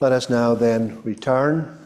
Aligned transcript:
Let 0.00 0.12
us 0.12 0.30
now 0.30 0.54
then 0.54 1.02
return 1.02 1.76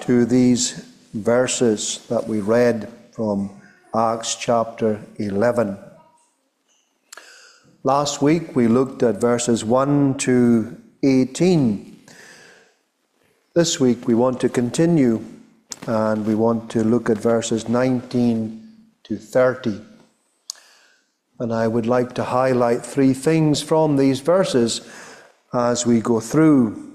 to 0.00 0.24
these 0.24 0.90
verses 1.12 1.98
that 2.08 2.26
we 2.26 2.40
read 2.40 2.90
from 3.12 3.50
Acts 3.94 4.36
chapter 4.36 5.02
11. 5.18 5.76
Last 7.82 8.22
week 8.22 8.56
we 8.56 8.68
looked 8.68 9.02
at 9.02 9.20
verses 9.20 9.66
1 9.66 10.16
to 10.20 10.80
18. 11.02 12.04
This 13.54 13.78
week 13.78 14.08
we 14.08 14.14
want 14.14 14.40
to 14.40 14.48
continue 14.48 15.22
and 15.86 16.24
we 16.24 16.34
want 16.34 16.70
to 16.70 16.82
look 16.82 17.10
at 17.10 17.18
verses 17.18 17.68
19 17.68 18.66
to 19.02 19.18
30. 19.18 19.78
And 21.38 21.52
I 21.52 21.68
would 21.68 21.84
like 21.84 22.14
to 22.14 22.24
highlight 22.24 22.80
three 22.80 23.12
things 23.12 23.60
from 23.60 23.96
these 23.98 24.20
verses 24.20 24.80
as 25.52 25.84
we 25.84 26.00
go 26.00 26.18
through 26.18 26.92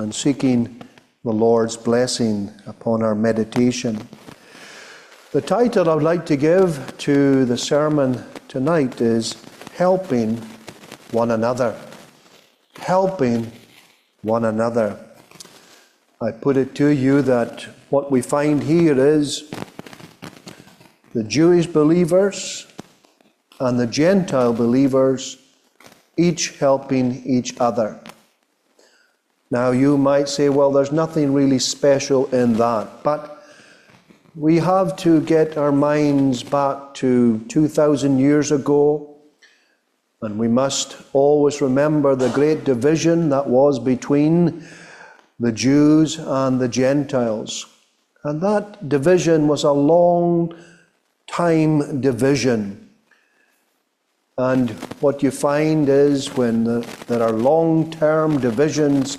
and 0.00 0.14
seeking 0.14 0.80
the 1.24 1.30
Lord's 1.30 1.76
blessing 1.76 2.50
upon 2.66 3.02
our 3.02 3.14
meditation. 3.14 4.08
The 5.32 5.42
title 5.42 5.90
I 5.90 5.94
would 5.94 6.02
like 6.02 6.24
to 6.26 6.36
give 6.36 6.94
to 6.98 7.44
the 7.44 7.58
sermon 7.58 8.24
tonight 8.48 9.02
is 9.02 9.36
Helping 9.74 10.38
One 11.10 11.32
Another. 11.32 11.78
Helping 12.78 13.52
One 14.22 14.46
Another. 14.46 14.98
I 16.22 16.30
put 16.30 16.56
it 16.56 16.74
to 16.76 16.88
you 16.88 17.20
that 17.22 17.66
what 17.90 18.10
we 18.10 18.22
find 18.22 18.62
here 18.62 18.98
is 18.98 19.50
the 21.12 21.24
Jewish 21.24 21.66
believers 21.66 22.66
and 23.60 23.78
the 23.78 23.86
Gentile 23.86 24.54
believers 24.54 25.36
each 26.16 26.56
helping 26.58 27.22
each 27.26 27.60
other. 27.60 28.00
Now, 29.50 29.72
you 29.72 29.98
might 29.98 30.28
say, 30.28 30.48
well, 30.48 30.70
there's 30.70 30.92
nothing 30.92 31.32
really 31.32 31.58
special 31.58 32.26
in 32.26 32.52
that. 32.54 33.02
But 33.02 33.44
we 34.36 34.58
have 34.58 34.94
to 34.98 35.20
get 35.22 35.56
our 35.56 35.72
minds 35.72 36.44
back 36.44 36.94
to 36.94 37.40
2,000 37.48 38.20
years 38.20 38.52
ago. 38.52 39.16
And 40.22 40.38
we 40.38 40.46
must 40.46 40.98
always 41.12 41.60
remember 41.60 42.14
the 42.14 42.28
great 42.28 42.62
division 42.62 43.28
that 43.30 43.48
was 43.48 43.80
between 43.80 44.64
the 45.40 45.50
Jews 45.50 46.18
and 46.18 46.60
the 46.60 46.68
Gentiles. 46.68 47.66
And 48.22 48.40
that 48.42 48.88
division 48.88 49.48
was 49.48 49.64
a 49.64 49.72
long 49.72 50.54
time 51.26 52.00
division. 52.00 52.90
And 54.38 54.70
what 55.00 55.22
you 55.22 55.30
find 55.30 55.88
is 55.88 56.28
when 56.36 56.64
the, 56.64 56.80
there 57.08 57.22
are 57.22 57.32
long 57.32 57.90
term 57.90 58.38
divisions, 58.38 59.16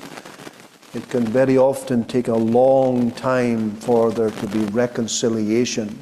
it 0.93 1.07
can 1.09 1.25
very 1.25 1.57
often 1.57 2.03
take 2.03 2.27
a 2.27 2.35
long 2.35 3.11
time 3.11 3.71
for 3.77 4.11
there 4.11 4.29
to 4.29 4.47
be 4.47 4.59
reconciliation. 4.65 5.97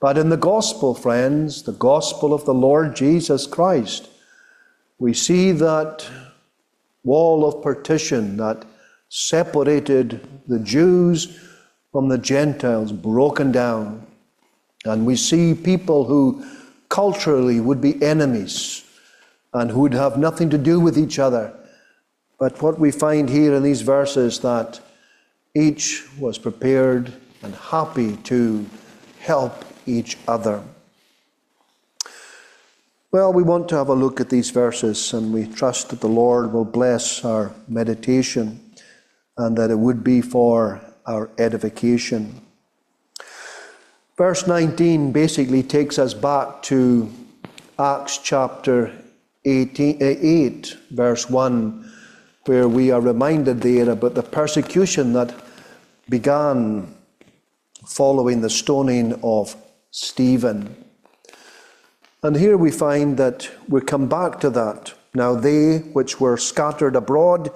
But 0.00 0.16
in 0.16 0.30
the 0.30 0.38
gospel, 0.38 0.94
friends, 0.94 1.62
the 1.62 1.72
gospel 1.72 2.32
of 2.32 2.44
the 2.44 2.54
Lord 2.54 2.96
Jesus 2.96 3.46
Christ, 3.46 4.08
we 4.98 5.12
see 5.12 5.52
that 5.52 6.06
wall 7.04 7.46
of 7.46 7.62
partition 7.62 8.38
that 8.38 8.64
separated 9.10 10.26
the 10.48 10.58
Jews 10.58 11.38
from 11.92 12.08
the 12.08 12.18
Gentiles 12.18 12.90
broken 12.90 13.52
down. 13.52 14.06
And 14.86 15.04
we 15.04 15.14
see 15.14 15.54
people 15.54 16.04
who 16.04 16.44
culturally 16.88 17.60
would 17.60 17.82
be 17.82 18.02
enemies 18.02 18.84
and 19.52 19.70
who 19.70 19.80
would 19.80 19.94
have 19.94 20.16
nothing 20.16 20.48
to 20.50 20.58
do 20.58 20.80
with 20.80 20.96
each 20.96 21.18
other 21.18 21.54
but 22.42 22.60
what 22.60 22.76
we 22.76 22.90
find 22.90 23.30
here 23.30 23.54
in 23.54 23.62
these 23.62 23.82
verses 23.82 24.40
that 24.40 24.80
each 25.54 26.04
was 26.18 26.38
prepared 26.38 27.12
and 27.40 27.54
happy 27.54 28.16
to 28.16 28.66
help 29.20 29.64
each 29.86 30.18
other. 30.26 30.60
Well, 33.12 33.32
we 33.32 33.44
want 33.44 33.68
to 33.68 33.76
have 33.76 33.90
a 33.90 33.94
look 33.94 34.20
at 34.20 34.28
these 34.28 34.50
verses 34.50 35.12
and 35.12 35.32
we 35.32 35.46
trust 35.46 35.90
that 35.90 36.00
the 36.00 36.08
Lord 36.08 36.52
will 36.52 36.64
bless 36.64 37.24
our 37.24 37.52
meditation 37.68 38.58
and 39.36 39.56
that 39.56 39.70
it 39.70 39.78
would 39.78 40.02
be 40.02 40.20
for 40.20 40.80
our 41.06 41.30
edification. 41.38 42.40
Verse 44.18 44.48
19 44.48 45.12
basically 45.12 45.62
takes 45.62 45.96
us 45.96 46.12
back 46.12 46.60
to 46.62 47.08
Acts 47.78 48.18
chapter 48.18 48.92
18, 49.44 49.98
8, 50.02 50.76
verse 50.90 51.30
1 51.30 51.90
where 52.46 52.68
we 52.68 52.90
are 52.90 53.00
reminded 53.00 53.60
there 53.60 53.90
about 53.90 54.14
the 54.14 54.22
persecution 54.22 55.12
that 55.12 55.34
began 56.08 56.94
following 57.86 58.40
the 58.40 58.50
stoning 58.50 59.18
of 59.22 59.56
Stephen. 59.90 60.74
And 62.22 62.36
here 62.36 62.56
we 62.56 62.70
find 62.70 63.16
that 63.16 63.50
we 63.68 63.80
come 63.80 64.08
back 64.08 64.40
to 64.40 64.50
that. 64.50 64.94
Now, 65.14 65.34
they 65.34 65.78
which 65.78 66.20
were 66.20 66.36
scattered 66.36 66.96
abroad 66.96 67.50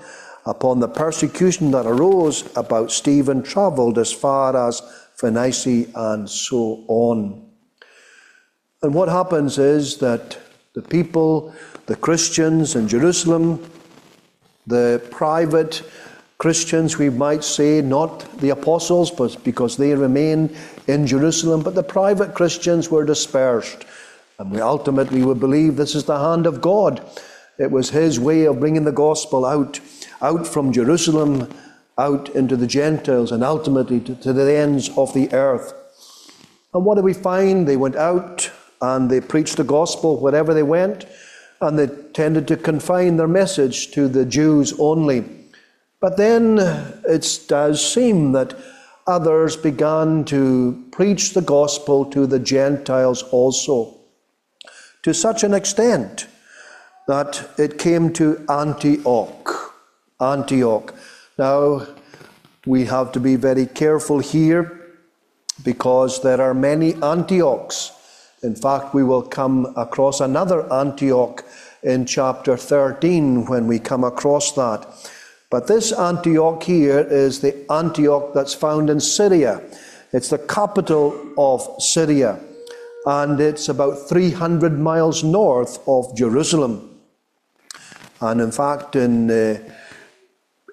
upon 0.44 0.80
the 0.80 0.88
persecution 0.88 1.70
that 1.72 1.86
arose 1.86 2.44
about 2.56 2.92
Stephen 2.92 3.42
travelled 3.42 3.98
as 3.98 4.12
far 4.12 4.56
as 4.68 4.82
Phoenicia 5.14 5.86
and 5.94 6.28
so 6.28 6.84
on. 6.88 7.48
And 8.82 8.94
what 8.94 9.08
happens 9.08 9.58
is 9.58 9.98
that 9.98 10.38
the 10.74 10.82
people, 10.82 11.54
the 11.86 11.96
Christians 11.96 12.76
in 12.76 12.86
Jerusalem, 12.86 13.64
the 14.66 15.02
private 15.10 15.82
Christians, 16.38 16.98
we 16.98 17.08
might 17.08 17.44
say, 17.44 17.80
not 17.80 18.20
the 18.40 18.50
apostles, 18.50 19.10
but 19.10 19.42
because 19.42 19.76
they 19.76 19.94
remain 19.94 20.54
in 20.86 21.06
Jerusalem, 21.06 21.62
but 21.62 21.74
the 21.74 21.82
private 21.82 22.34
Christians 22.34 22.90
were 22.90 23.04
dispersed. 23.04 23.84
And 24.38 24.50
we 24.50 24.60
ultimately 24.60 25.22
would 25.22 25.40
believe 25.40 25.76
this 25.76 25.94
is 25.94 26.04
the 26.04 26.18
hand 26.18 26.46
of 26.46 26.60
God. 26.60 27.02
It 27.58 27.70
was 27.70 27.90
His 27.90 28.20
way 28.20 28.44
of 28.44 28.60
bringing 28.60 28.84
the 28.84 28.92
gospel 28.92 29.46
out, 29.46 29.80
out 30.20 30.46
from 30.46 30.72
Jerusalem, 30.72 31.48
out 31.96 32.28
into 32.30 32.56
the 32.56 32.66
Gentiles, 32.66 33.32
and 33.32 33.42
ultimately 33.42 34.00
to, 34.00 34.14
to 34.16 34.32
the 34.34 34.52
ends 34.52 34.90
of 34.98 35.14
the 35.14 35.32
earth. 35.32 35.72
And 36.74 36.84
what 36.84 36.96
do 36.96 37.02
we 37.02 37.14
find? 37.14 37.66
They 37.66 37.78
went 37.78 37.96
out 37.96 38.50
and 38.82 39.10
they 39.10 39.22
preached 39.22 39.56
the 39.56 39.64
gospel 39.64 40.20
wherever 40.20 40.52
they 40.52 40.62
went 40.62 41.06
and 41.60 41.78
they 41.78 41.86
tended 42.12 42.46
to 42.48 42.56
confine 42.56 43.16
their 43.16 43.28
message 43.28 43.90
to 43.92 44.08
the 44.08 44.24
Jews 44.24 44.74
only. 44.78 45.24
But 46.00 46.16
then 46.16 46.58
it 47.08 47.40
does 47.48 47.84
seem 47.92 48.32
that 48.32 48.54
others 49.06 49.56
began 49.56 50.24
to 50.26 50.84
preach 50.92 51.32
the 51.32 51.42
gospel 51.42 52.04
to 52.06 52.26
the 52.26 52.38
Gentiles 52.38 53.22
also, 53.22 53.96
to 55.02 55.14
such 55.14 55.42
an 55.44 55.54
extent 55.54 56.26
that 57.06 57.48
it 57.56 57.78
came 57.78 58.12
to 58.14 58.44
Antioch. 58.48 59.74
Antioch. 60.20 60.94
Now, 61.38 61.86
we 62.66 62.84
have 62.86 63.12
to 63.12 63.20
be 63.20 63.36
very 63.36 63.66
careful 63.66 64.18
here 64.18 64.96
because 65.62 66.22
there 66.22 66.40
are 66.40 66.54
many 66.54 66.94
Antiochs 67.02 67.92
in 68.42 68.54
fact, 68.54 68.94
we 68.94 69.02
will 69.02 69.22
come 69.22 69.72
across 69.76 70.20
another 70.20 70.70
Antioch 70.72 71.44
in 71.82 72.04
chapter 72.04 72.56
13 72.56 73.46
when 73.46 73.66
we 73.66 73.78
come 73.78 74.04
across 74.04 74.52
that. 74.52 74.86
But 75.50 75.68
this 75.68 75.92
Antioch 75.92 76.62
here 76.62 77.00
is 77.00 77.40
the 77.40 77.70
Antioch 77.70 78.32
that's 78.34 78.54
found 78.54 78.90
in 78.90 79.00
Syria. 79.00 79.62
It's 80.12 80.30
the 80.30 80.38
capital 80.38 81.32
of 81.38 81.82
Syria, 81.82 82.38
and 83.06 83.40
it's 83.40 83.68
about 83.68 84.08
300 84.08 84.78
miles 84.78 85.22
north 85.22 85.78
of 85.86 86.14
Jerusalem. 86.16 87.00
And 88.20 88.40
in 88.40 88.50
fact, 88.50 88.96
in, 88.96 89.30
uh, 89.30 89.58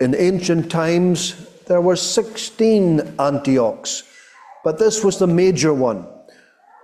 in 0.02 0.16
ancient 0.16 0.72
times, 0.72 1.48
there 1.66 1.82
were 1.82 1.96
16 1.96 3.16
Antiochs, 3.20 4.04
but 4.64 4.80
this 4.80 5.04
was 5.04 5.20
the 5.20 5.28
major 5.28 5.74
one. 5.74 6.08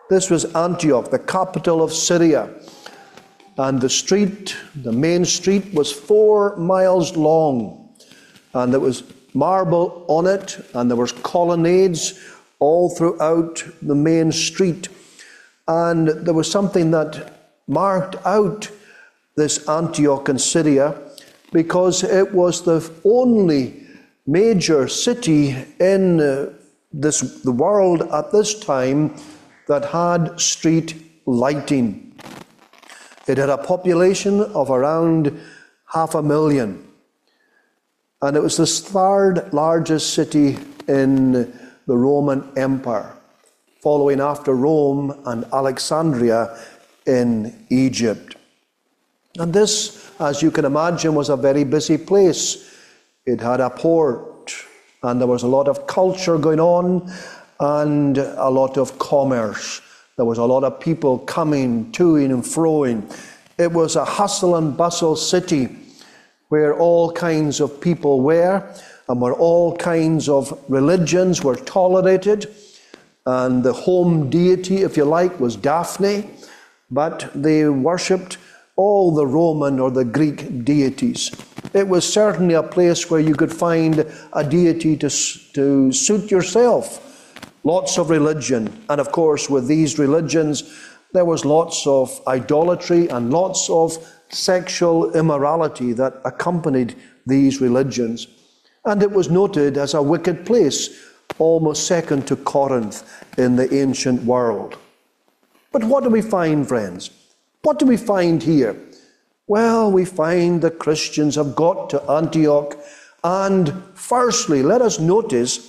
This 0.09 0.31
was 0.31 0.45
Antioch, 0.55 1.11
the 1.11 1.19
capital 1.19 1.83
of 1.83 1.93
Syria. 1.93 2.49
And 3.59 3.79
the 3.79 3.89
street, 3.89 4.57
the 4.75 4.91
main 4.91 5.23
street, 5.23 5.71
was 5.71 5.91
four 5.91 6.55
miles 6.55 7.15
long. 7.15 7.93
And 8.55 8.73
there 8.73 8.79
was 8.79 9.03
marble 9.35 10.05
on 10.07 10.25
it, 10.25 10.65
and 10.73 10.89
there 10.89 10.97
was 10.97 11.11
colonnades 11.11 12.19
all 12.57 12.89
throughout 12.89 13.63
the 13.83 13.93
main 13.93 14.31
street. 14.31 14.89
And 15.67 16.07
there 16.07 16.33
was 16.33 16.49
something 16.49 16.89
that 16.89 17.51
marked 17.67 18.15
out 18.25 18.67
this 19.35 19.69
Antioch 19.69 20.27
in 20.27 20.39
Syria 20.39 20.99
because 21.51 22.03
it 22.03 22.33
was 22.33 22.63
the 22.63 22.91
only 23.05 23.83
major 24.25 24.87
city 24.87 25.55
in 25.79 26.19
uh, 26.19 26.51
this, 26.91 27.21
the 27.43 27.51
world 27.51 28.01
at 28.11 28.31
this 28.31 28.59
time 28.59 29.13
that 29.69 29.85
had 29.85 30.37
street 30.39 30.95
lighting. 31.27 32.19
It 33.27 33.37
had 33.37 33.49
a 33.49 33.57
population 33.57 34.41
of 34.41 34.71
around 34.71 35.39
half 35.85 36.15
a 36.15 36.23
million. 36.23 36.85
And 38.21 38.35
it 38.35 38.41
was 38.41 38.57
the 38.57 38.65
third 38.65 39.53
largest 39.53 40.15
city 40.15 40.57
in 40.87 41.33
the 41.85 41.95
Roman 41.95 42.51
Empire, 42.57 43.15
following 43.81 44.19
after 44.19 44.55
Rome 44.55 45.21
and 45.27 45.45
Alexandria 45.53 46.57
in 47.05 47.67
Egypt. 47.69 48.37
And 49.37 49.53
this, 49.53 50.11
as 50.19 50.41
you 50.41 50.49
can 50.49 50.65
imagine, 50.65 51.13
was 51.13 51.29
a 51.29 51.37
very 51.37 51.63
busy 51.63 51.97
place. 51.97 52.75
It 53.27 53.39
had 53.39 53.59
a 53.59 53.69
port, 53.69 54.51
and 55.03 55.21
there 55.21 55.27
was 55.27 55.43
a 55.43 55.47
lot 55.47 55.67
of 55.67 55.85
culture 55.85 56.39
going 56.39 56.59
on, 56.59 57.13
and 57.59 58.17
a 58.17 58.49
lot 58.49 58.77
of 58.77 58.97
commerce. 58.99 59.81
There 60.15 60.25
was 60.25 60.37
a 60.37 60.45
lot 60.45 60.63
of 60.63 60.79
people 60.79 61.19
coming 61.19 61.91
to 61.93 62.15
and 62.15 62.43
froing. 62.43 63.15
It 63.57 63.71
was 63.71 63.95
a 63.95 64.05
hustle 64.05 64.55
and 64.55 64.75
bustle 64.75 65.15
city 65.15 65.75
where 66.49 66.77
all 66.77 67.11
kinds 67.11 67.59
of 67.59 67.79
people 67.79 68.21
were 68.21 68.63
and 69.07 69.21
where 69.21 69.33
all 69.33 69.75
kinds 69.75 70.29
of 70.29 70.57
religions 70.67 71.43
were 71.43 71.55
tolerated. 71.55 72.53
And 73.25 73.63
the 73.63 73.73
home 73.73 74.29
deity, 74.29 74.77
if 74.77 74.97
you 74.97 75.05
like, 75.05 75.39
was 75.39 75.55
Daphne, 75.55 76.29
but 76.89 77.29
they 77.35 77.67
worshipped 77.67 78.37
all 78.75 79.11
the 79.11 79.27
Roman 79.27 79.79
or 79.79 79.91
the 79.91 80.05
Greek 80.05 80.63
deities. 80.63 81.31
It 81.73 81.87
was 81.87 82.11
certainly 82.11 82.55
a 82.55 82.63
place 82.63 83.09
where 83.09 83.19
you 83.19 83.35
could 83.35 83.53
find 83.53 84.05
a 84.33 84.43
deity 84.43 84.95
to, 84.97 85.09
to 85.53 85.91
suit 85.91 86.31
yourself. 86.31 87.05
Lots 87.69 87.99
of 87.99 88.09
religion. 88.09 88.63
And 88.89 88.99
of 88.99 89.11
course, 89.11 89.47
with 89.47 89.67
these 89.67 89.99
religions, 89.99 90.63
there 91.13 91.23
was 91.23 91.45
lots 91.45 91.85
of 91.85 92.19
idolatry 92.25 93.07
and 93.09 93.31
lots 93.31 93.69
of 93.69 93.95
sexual 94.29 95.15
immorality 95.15 95.93
that 95.93 96.19
accompanied 96.25 96.95
these 97.27 97.61
religions. 97.61 98.25
And 98.85 99.03
it 99.03 99.11
was 99.11 99.29
noted 99.29 99.77
as 99.77 99.93
a 99.93 100.01
wicked 100.01 100.47
place, 100.47 100.89
almost 101.37 101.85
second 101.85 102.25
to 102.29 102.35
Corinth 102.37 103.03
in 103.37 103.55
the 103.55 103.71
ancient 103.71 104.23
world. 104.23 104.75
But 105.71 105.83
what 105.83 106.03
do 106.03 106.09
we 106.09 106.23
find, 106.23 106.67
friends? 106.67 107.11
What 107.61 107.77
do 107.77 107.85
we 107.85 107.97
find 107.97 108.41
here? 108.41 108.75
Well, 109.45 109.91
we 109.91 110.05
find 110.05 110.59
the 110.59 110.71
Christians 110.71 111.35
have 111.35 111.55
got 111.55 111.91
to 111.91 112.01
Antioch, 112.09 112.75
and 113.23 113.83
firstly, 113.93 114.63
let 114.63 114.81
us 114.81 114.97
notice 114.99 115.68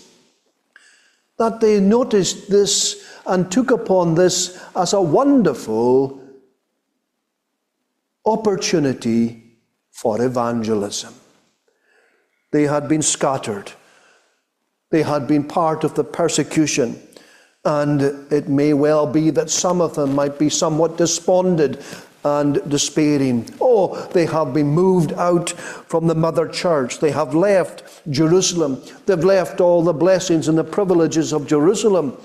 that 1.41 1.59
they 1.59 1.81
noticed 1.81 2.51
this 2.51 3.03
and 3.25 3.51
took 3.51 3.71
upon 3.71 4.15
this 4.15 4.63
as 4.77 4.93
a 4.93 5.01
wonderful 5.01 6.23
opportunity 8.27 9.43
for 9.91 10.21
evangelism. 10.21 11.15
They 12.51 12.65
had 12.65 12.89
been 12.89 13.01
scattered, 13.01 13.73
they 14.91 15.03
had 15.03 15.27
been 15.27 15.45
part 15.45 15.83
of 15.83 15.95
the 15.95 16.05
persecution. 16.05 17.01
And 17.63 18.01
it 18.33 18.49
may 18.49 18.73
well 18.73 19.07
be 19.07 19.29
that 19.31 19.51
some 19.51 19.83
of 19.83 19.95
them 19.95 20.15
might 20.15 20.39
be 20.39 20.49
somewhat 20.49 20.97
despondent 20.97 21.79
and 22.25 22.61
despairing. 22.69 23.49
Oh, 23.61 24.07
they 24.13 24.27
have 24.27 24.53
been 24.53 24.69
moved 24.69 25.13
out 25.15 25.51
from 25.51 26.07
the 26.07 26.15
mother 26.15 26.47
church. 26.49 26.99
They 26.99 27.11
have 27.11 27.35
left 27.35 27.85
Jerusalem. 28.11 28.83
They've 29.07 29.25
left 29.25 29.61
all 29.61 29.83
the 29.83 29.93
blessings 29.93 30.49
and 30.49 30.59
the 30.59 30.65
privileges 30.65 31.33
of 31.33 31.47
Jerusalem 31.47 32.17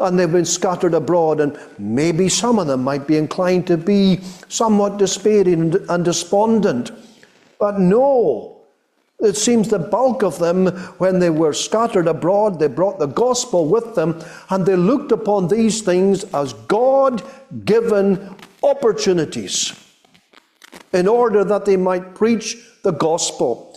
and 0.00 0.18
they've 0.18 0.32
been 0.32 0.44
scattered 0.44 0.94
abroad, 0.94 1.40
and 1.40 1.58
maybe 1.78 2.28
some 2.28 2.58
of 2.58 2.66
them 2.66 2.82
might 2.82 3.06
be 3.06 3.16
inclined 3.16 3.66
to 3.66 3.76
be 3.76 4.20
somewhat 4.48 4.96
despairing 4.96 5.74
and 5.88 6.04
despondent. 6.04 6.90
But 7.58 7.78
no, 7.78 8.62
it 9.20 9.36
seems 9.36 9.68
the 9.68 9.78
bulk 9.78 10.22
of 10.22 10.38
them, 10.38 10.68
when 10.98 11.18
they 11.18 11.30
were 11.30 11.52
scattered 11.52 12.06
abroad, 12.06 12.58
they 12.58 12.68
brought 12.68 12.98
the 12.98 13.06
gospel 13.06 13.68
with 13.68 13.94
them, 13.94 14.22
and 14.48 14.64
they 14.64 14.76
looked 14.76 15.12
upon 15.12 15.48
these 15.48 15.82
things 15.82 16.24
as 16.32 16.54
God 16.54 17.22
given 17.64 18.34
opportunities 18.62 19.74
in 20.92 21.08
order 21.08 21.44
that 21.44 21.64
they 21.64 21.76
might 21.76 22.14
preach 22.14 22.56
the 22.82 22.92
gospel. 22.92 23.76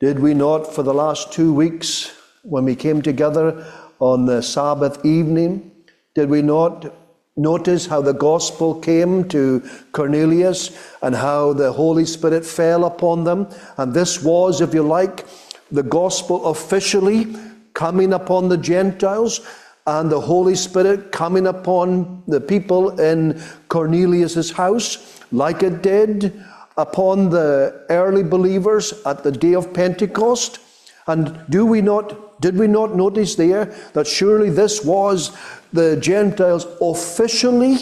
Did 0.00 0.18
we 0.18 0.34
not, 0.34 0.72
for 0.72 0.82
the 0.82 0.94
last 0.94 1.32
two 1.32 1.52
weeks, 1.52 2.12
when 2.42 2.64
we 2.64 2.76
came 2.76 3.02
together, 3.02 3.64
on 3.98 4.26
the 4.26 4.42
Sabbath 4.42 5.04
evening? 5.04 5.72
Did 6.14 6.28
we 6.28 6.42
not 6.42 6.94
notice 7.36 7.86
how 7.86 8.00
the 8.00 8.12
gospel 8.12 8.78
came 8.80 9.28
to 9.28 9.62
Cornelius 9.92 10.70
and 11.02 11.14
how 11.14 11.52
the 11.52 11.72
Holy 11.72 12.04
Spirit 12.04 12.44
fell 12.44 12.84
upon 12.84 13.24
them? 13.24 13.48
And 13.76 13.94
this 13.94 14.22
was, 14.22 14.60
if 14.60 14.74
you 14.74 14.82
like, 14.82 15.26
the 15.70 15.82
gospel 15.82 16.46
officially 16.46 17.34
coming 17.72 18.12
upon 18.12 18.48
the 18.48 18.58
Gentiles 18.58 19.40
and 19.86 20.10
the 20.10 20.20
Holy 20.20 20.54
Spirit 20.54 21.12
coming 21.12 21.46
upon 21.46 22.22
the 22.26 22.40
people 22.40 22.98
in 22.98 23.40
Cornelius's 23.68 24.50
house, 24.50 25.20
like 25.30 25.62
it 25.62 25.82
did 25.82 26.42
upon 26.76 27.30
the 27.30 27.84
early 27.90 28.22
believers 28.22 28.94
at 29.04 29.22
the 29.22 29.30
day 29.30 29.54
of 29.54 29.74
Pentecost. 29.74 30.58
And 31.06 31.38
do 31.50 31.66
we 31.66 31.82
not 31.82 32.40
did 32.40 32.58
we 32.58 32.66
not 32.66 32.96
notice 32.96 33.36
there 33.36 33.66
that 33.92 34.06
surely 34.06 34.50
this 34.50 34.84
was 34.84 35.36
the 35.72 35.96
Gentiles 35.96 36.66
officially 36.80 37.76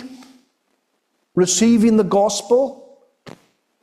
receiving 1.35 1.97
the 1.97 2.05
gospel? 2.05 3.01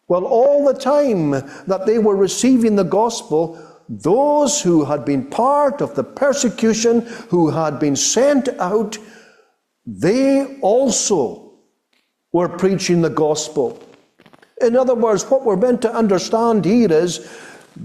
Well, 0.07 0.25
all 0.25 0.65
the 0.65 0.79
time 0.79 1.31
that 1.31 1.85
they 1.85 1.99
were 1.99 2.15
receiving 2.15 2.75
the 2.75 2.83
gospel, 2.83 3.57
those 3.89 4.61
who 4.61 4.85
had 4.85 5.03
been 5.03 5.25
part 5.25 5.81
of 5.81 5.95
the 5.95 6.03
persecution, 6.03 7.01
who 7.29 7.49
had 7.49 7.79
been 7.79 7.95
sent 7.95 8.47
out, 8.59 8.97
they 9.85 10.59
also 10.61 11.51
were 12.31 12.47
preaching 12.47 13.01
the 13.01 13.09
gospel. 13.09 13.83
In 14.61 14.75
other 14.75 14.93
words, 14.93 15.23
what 15.29 15.43
we're 15.43 15.55
meant 15.55 15.81
to 15.81 15.93
understand 15.93 16.65
here 16.65 16.91
is 16.91 17.27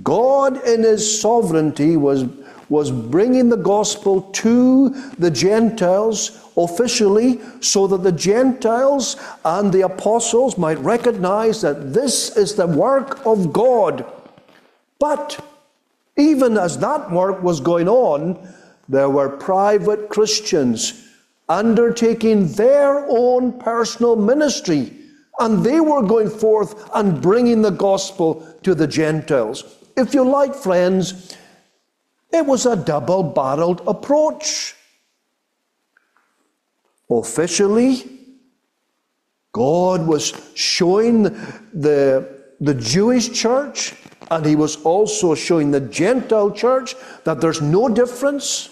God, 0.02 0.62
in 0.66 0.82
His 0.82 1.20
sovereignty, 1.20 1.96
was 1.96 2.24
was 2.68 2.90
bringing 2.90 3.48
the 3.48 3.56
gospel 3.56 4.22
to 4.32 4.88
the 5.18 5.30
Gentiles 5.30 6.40
officially 6.56 7.40
so 7.60 7.86
that 7.86 8.02
the 8.02 8.12
Gentiles 8.12 9.16
and 9.44 9.72
the 9.72 9.82
apostles 9.82 10.56
might 10.56 10.78
recognize 10.78 11.60
that 11.60 11.92
this 11.92 12.36
is 12.36 12.54
the 12.54 12.66
work 12.66 13.24
of 13.26 13.52
God. 13.52 14.04
But 14.98 15.38
even 16.16 16.56
as 16.56 16.78
that 16.78 17.10
work 17.10 17.42
was 17.42 17.60
going 17.60 17.88
on, 17.88 18.48
there 18.88 19.10
were 19.10 19.28
private 19.28 20.08
Christians 20.08 21.08
undertaking 21.48 22.52
their 22.52 23.06
own 23.08 23.58
personal 23.58 24.16
ministry, 24.16 24.92
and 25.40 25.64
they 25.64 25.80
were 25.80 26.02
going 26.02 26.30
forth 26.30 26.88
and 26.94 27.20
bringing 27.20 27.62
the 27.62 27.70
gospel 27.70 28.46
to 28.62 28.74
the 28.74 28.86
Gentiles. 28.86 29.64
If 29.96 30.14
you 30.14 30.24
like, 30.24 30.54
friends, 30.54 31.36
it 32.32 32.44
was 32.46 32.66
a 32.66 32.76
double 32.76 33.22
barreled 33.22 33.82
approach. 33.86 34.74
Officially, 37.10 38.04
God 39.52 40.06
was 40.06 40.32
showing 40.54 41.22
the, 41.22 42.28
the 42.60 42.74
Jewish 42.74 43.32
church 43.32 43.94
and 44.30 44.46
he 44.46 44.56
was 44.56 44.76
also 44.82 45.34
showing 45.34 45.70
the 45.70 45.80
Gentile 45.80 46.50
church 46.50 46.94
that 47.24 47.40
there's 47.40 47.60
no 47.60 47.88
difference. 47.88 48.70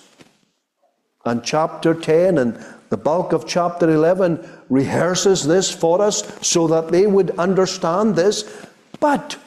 And 1.24 1.44
chapter 1.44 1.94
10 1.94 2.38
and 2.38 2.64
the 2.88 2.96
bulk 2.96 3.32
of 3.32 3.46
chapter 3.46 3.88
11 3.90 4.46
rehearses 4.68 5.46
this 5.46 5.70
for 5.70 6.00
us 6.02 6.22
so 6.46 6.66
that 6.68 6.88
they 6.88 7.06
would 7.06 7.30
understand 7.38 8.16
this. 8.16 8.66
But 9.00 9.38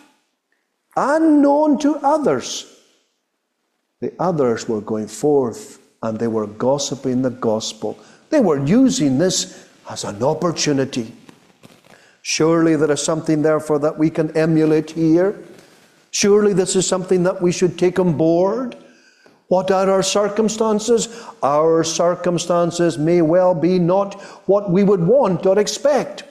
unknown 0.95 1.79
to 1.79 1.97
others, 1.97 2.71
the 3.99 4.13
others 4.19 4.67
were 4.69 4.81
going 4.81 5.07
forth 5.07 5.79
and 6.01 6.19
they 6.19 6.27
were 6.27 6.47
gossiping 6.47 7.21
the 7.21 7.29
gospel. 7.29 7.99
They 8.29 8.39
were 8.39 8.63
using 8.65 9.17
this 9.17 9.67
as 9.89 10.03
an 10.03 10.21
opportunity. 10.23 11.13
Surely 12.21 12.75
there 12.75 12.91
is 12.91 13.03
something, 13.03 13.41
therefore, 13.41 13.79
that 13.79 13.97
we 13.97 14.09
can 14.09 14.35
emulate 14.35 14.91
here. 14.91 15.37
Surely 16.15 16.53
this 16.53 16.77
is 16.77 16.87
something 16.87 17.23
that 17.23 17.41
we 17.41 17.51
should 17.51 17.77
take 17.77 17.99
on 17.99 18.15
board. 18.15 18.77
What 19.49 19.69
are 19.69 19.89
our 19.89 20.01
circumstances? 20.01 21.09
Our 21.43 21.83
circumstances 21.83 22.97
may 22.97 23.21
well 23.21 23.53
be 23.53 23.79
not 23.79 24.13
what 24.47 24.71
we 24.71 24.81
would 24.81 25.01
want 25.01 25.45
or 25.45 25.59
expect. 25.59 26.23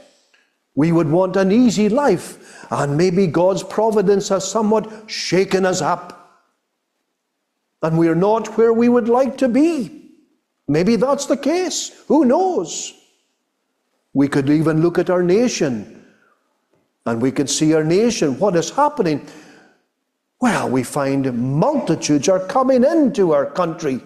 We 0.74 0.90
would 0.90 1.10
want 1.10 1.36
an 1.36 1.52
easy 1.52 1.90
life, 1.90 2.66
and 2.70 2.96
maybe 2.96 3.26
God's 3.26 3.62
providence 3.62 4.30
has 4.30 4.50
somewhat 4.50 4.90
shaken 5.06 5.66
us 5.66 5.82
up 5.82 6.14
and 7.82 7.98
we're 7.98 8.14
not 8.14 8.56
where 8.56 8.72
we 8.72 8.88
would 8.88 9.10
like 9.10 9.36
to 9.36 9.48
be. 9.50 10.12
Maybe 10.66 10.96
that's 10.96 11.26
the 11.26 11.36
case. 11.36 12.02
Who 12.08 12.24
knows? 12.24 12.94
We 14.14 14.28
could 14.28 14.48
even 14.48 14.80
look 14.80 14.98
at 14.98 15.10
our 15.10 15.22
nation 15.22 16.06
and 17.04 17.20
we 17.20 17.30
could 17.30 17.50
see 17.50 17.74
our 17.74 17.84
nation, 17.84 18.38
what 18.38 18.56
is 18.56 18.70
happening. 18.70 19.28
Well, 20.40 20.68
we 20.68 20.82
find 20.82 21.58
multitudes 21.58 22.28
are 22.28 22.46
coming 22.46 22.84
into 22.84 23.32
our 23.32 23.46
country. 23.46 24.00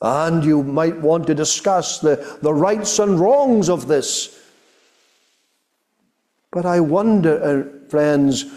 And 0.00 0.44
you 0.44 0.64
might 0.64 0.96
want 0.96 1.28
to 1.28 1.34
discuss 1.34 2.00
the, 2.00 2.38
the 2.42 2.52
rights 2.52 2.98
and 2.98 3.20
wrongs 3.20 3.68
of 3.68 3.86
this. 3.86 4.40
But 6.50 6.66
I 6.66 6.80
wonder, 6.80 7.42
uh, 7.42 7.88
friends, 7.88 8.52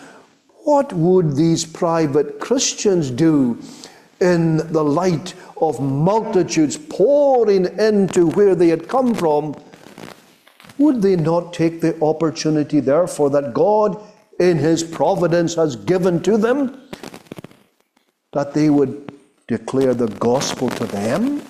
what 0.63 0.91
would 0.93 1.35
these 1.35 1.63
private 1.63 2.39
Christians 2.39 3.11
do 3.11 3.61
in 4.19 4.57
the 4.73 4.83
light 4.83 5.35
of 5.61 5.79
multitudes 5.79 6.77
pouring 6.77 7.65
into 7.79 8.31
where 8.31 8.55
they 8.55 8.69
had 8.69 8.87
come 8.87 9.13
from? 9.13 9.55
Would 10.79 11.03
they 11.03 11.15
not 11.15 11.53
take 11.53 11.79
the 11.79 11.97
opportunity, 12.03 12.79
therefore, 12.79 13.29
that 13.29 13.53
God 13.53 14.01
in 14.39 14.57
His 14.57 14.83
providence 14.83 15.53
has 15.55 15.75
given 15.75 16.21
to 16.23 16.37
them, 16.37 16.84
that 18.35 18.53
they 18.53 18.69
would 18.69 19.13
declare 19.47 19.93
the 19.93 20.09
gospel 20.19 20.69
to 20.69 20.85
them? 20.85 21.41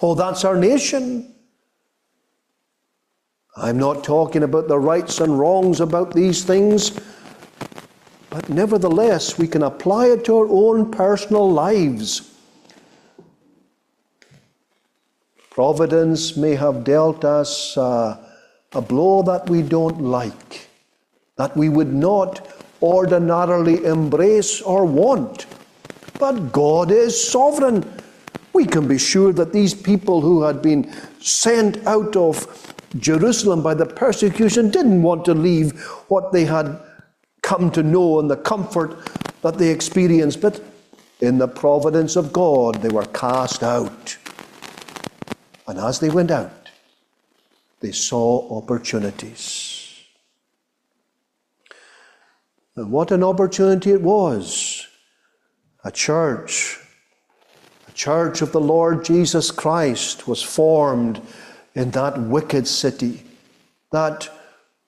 Oh, 0.00 0.14
that's 0.14 0.44
our 0.44 0.56
nation. 0.56 1.34
I'm 3.56 3.76
not 3.76 4.04
talking 4.04 4.44
about 4.44 4.68
the 4.68 4.78
rights 4.78 5.20
and 5.20 5.36
wrongs 5.36 5.80
about 5.80 6.14
these 6.14 6.44
things. 6.44 6.92
But 8.30 8.48
nevertheless, 8.48 9.36
we 9.36 9.48
can 9.48 9.64
apply 9.64 10.06
it 10.06 10.24
to 10.26 10.36
our 10.36 10.46
own 10.48 10.92
personal 10.92 11.50
lives. 11.50 12.32
Providence 15.50 16.36
may 16.36 16.54
have 16.54 16.84
dealt 16.84 17.24
us 17.24 17.76
uh, 17.76 18.16
a 18.74 18.80
blow 18.80 19.22
that 19.22 19.50
we 19.50 19.62
don't 19.62 20.00
like, 20.00 20.68
that 21.34 21.56
we 21.56 21.68
would 21.68 21.92
not 21.92 22.46
ordinarily 22.82 23.84
embrace 23.84 24.60
or 24.60 24.84
want. 24.84 25.46
But 26.18 26.52
God 26.52 26.90
is 26.90 27.30
sovereign. 27.30 27.84
We 28.52 28.66
can 28.66 28.88
be 28.88 28.98
sure 28.98 29.32
that 29.32 29.52
these 29.52 29.74
people 29.74 30.20
who 30.20 30.42
had 30.42 30.62
been 30.62 30.92
sent 31.20 31.86
out 31.86 32.16
of 32.16 32.74
Jerusalem 32.98 33.62
by 33.62 33.74
the 33.74 33.86
persecution 33.86 34.70
didn't 34.70 35.02
want 35.02 35.24
to 35.26 35.34
leave 35.34 35.80
what 36.08 36.32
they 36.32 36.44
had 36.44 36.80
come 37.42 37.70
to 37.72 37.82
know 37.82 38.18
and 38.18 38.30
the 38.30 38.36
comfort 38.36 38.96
that 39.42 39.58
they 39.58 39.70
experienced, 39.70 40.40
but 40.40 40.60
in 41.20 41.38
the 41.38 41.48
providence 41.48 42.16
of 42.16 42.32
God, 42.32 42.76
they 42.76 42.88
were 42.88 43.06
cast 43.06 43.62
out. 43.62 44.16
And 45.66 45.78
as 45.78 46.00
they 46.00 46.10
went 46.10 46.30
out, 46.30 46.70
they 47.80 47.92
saw 47.92 48.58
opportunities. 48.58 49.67
And 52.78 52.92
what 52.92 53.10
an 53.10 53.24
opportunity 53.24 53.90
it 53.90 54.02
was! 54.02 54.86
A 55.82 55.90
church, 55.90 56.78
a 57.88 57.92
church 57.92 58.40
of 58.40 58.52
the 58.52 58.60
Lord 58.60 59.04
Jesus 59.04 59.50
Christ 59.50 60.28
was 60.28 60.40
formed 60.40 61.20
in 61.74 61.90
that 61.90 62.20
wicked 62.20 62.68
city, 62.68 63.24
that 63.90 64.30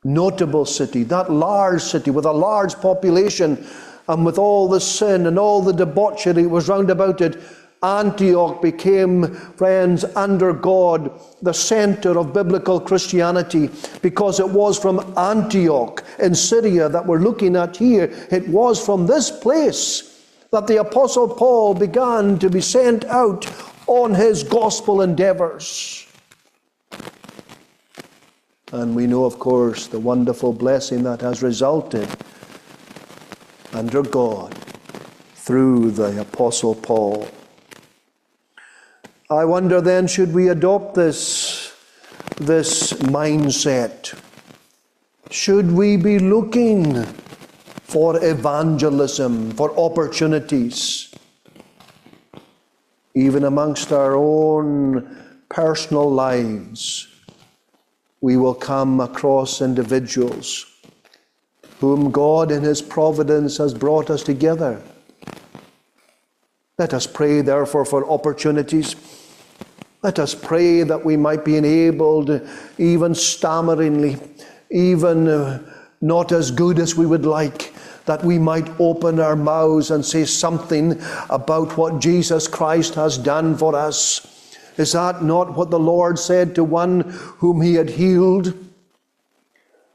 notable 0.05 0.65
city, 0.67 1.03
that 1.05 1.33
large 1.33 1.83
city 1.83 2.13
with 2.13 2.27
a 2.27 2.33
large 2.33 2.77
population 2.77 3.67
and 4.07 4.25
with 4.25 4.39
all 4.39 4.69
the 4.69 4.81
sin 4.81 5.27
and 5.27 5.37
all 5.37 5.61
the 5.61 5.73
debauchery 5.73 6.47
was 6.47 6.69
round 6.69 6.91
about 6.91 7.21
it, 7.21 7.43
Antioch 7.83 8.61
became, 8.61 9.33
friends, 9.57 10.05
under 10.15 10.53
God, 10.53 11.19
the 11.41 11.55
center 11.55 12.19
of 12.19 12.35
biblical 12.35 12.79
Christianity 12.79 13.71
because 14.03 14.39
it 14.39 14.49
was 14.49 14.79
from 14.79 15.15
Antioch 15.17 16.05
in 16.19 16.35
Syria 16.35 16.91
that 16.91 17.07
we're 17.07 17.21
looking 17.21 17.57
at 17.57 17.79
here. 17.79 18.11
It 18.31 18.47
was 18.49 18.85
from 18.85 19.07
this 19.07 19.31
place 19.31 20.27
that 20.51 20.67
the 20.67 20.81
Apostle 20.81 21.29
Paul 21.29 21.75
began 21.75 22.39
to 22.41 22.51
be 22.51 22.61
sent 22.61 23.07
out 23.07 23.47
on 23.87 24.15
his 24.15 24.43
gospel 24.43 25.01
endeavors. 25.01 26.07
And 28.73 28.95
we 28.95 29.07
know, 29.07 29.25
of 29.25 29.39
course, 29.39 29.87
the 29.87 29.99
wonderful 29.99 30.53
blessing 30.53 31.03
that 31.05 31.23
has 31.23 31.43
resulted 31.43 32.09
under 33.73 34.03
God 34.03 34.55
through 35.35 35.93
the 35.93 36.21
Apostle 36.21 36.75
Paul. 36.75 37.27
I 39.31 39.45
wonder 39.45 39.81
then, 39.81 40.07
should 40.07 40.35
we 40.35 40.49
adopt 40.49 40.95
this, 40.95 41.73
this 42.37 42.93
mindset? 42.95 44.19
Should 45.31 45.71
we 45.71 45.97
be 45.97 46.19
looking 46.19 47.05
for 47.85 48.23
evangelism, 48.25 49.53
for 49.53 49.71
opportunities, 49.79 51.15
even 53.15 53.45
amongst 53.45 53.93
our 53.93 54.17
own 54.17 55.17
personal 55.49 56.11
lives? 56.11 57.11
we 58.21 58.37
will 58.37 58.55
come 58.55 59.01
across 59.01 59.61
individuals 59.61 60.67
whom 61.81 62.11
God 62.11 62.53
in 62.53 62.63
His 62.63 62.83
providence 62.83 63.57
has 63.57 63.73
brought 63.73 64.11
us 64.11 64.23
together. 64.23 64.83
Let 66.79 66.93
us 66.93 67.07
pray, 67.07 67.41
therefore, 67.41 67.85
for 67.87 68.09
opportunities. 68.09 68.95
Let 70.03 70.19
us 70.19 70.35
pray 70.35 70.83
that 70.83 71.05
we 71.05 71.17
might 71.17 71.45
be 71.45 71.57
enabled, 71.57 72.41
even 72.79 73.15
stammeringly, 73.15 74.19
even 74.71 75.29
uh, 75.29 75.63
not 76.01 76.33
as 76.33 76.51
good 76.51 76.79
as 76.79 76.95
we 76.95 77.07
would 77.07 77.27
like, 77.27 77.75
that 78.07 78.25
we 78.25 78.39
might 78.39 78.69
open 78.81 79.21
our 79.21 79.37
mouths 79.37 79.91
and 79.91 80.05
say 80.05 80.25
something 80.25 81.01
about 81.29 81.77
what 81.77 82.01
Jesus 82.01 82.49
Christ 82.49 82.95
has 82.95 83.19
done 83.19 83.57
for 83.57 83.77
us 83.77 84.27
is 84.81 84.93
that 84.93 85.23
not 85.23 85.57
what 85.57 85.71
the 85.71 85.79
Lord 85.79 86.19
said 86.19 86.55
to 86.55 86.65
one 86.65 87.01
whom 87.39 87.61
he 87.61 87.75
had 87.75 87.91
healed? 87.91 88.55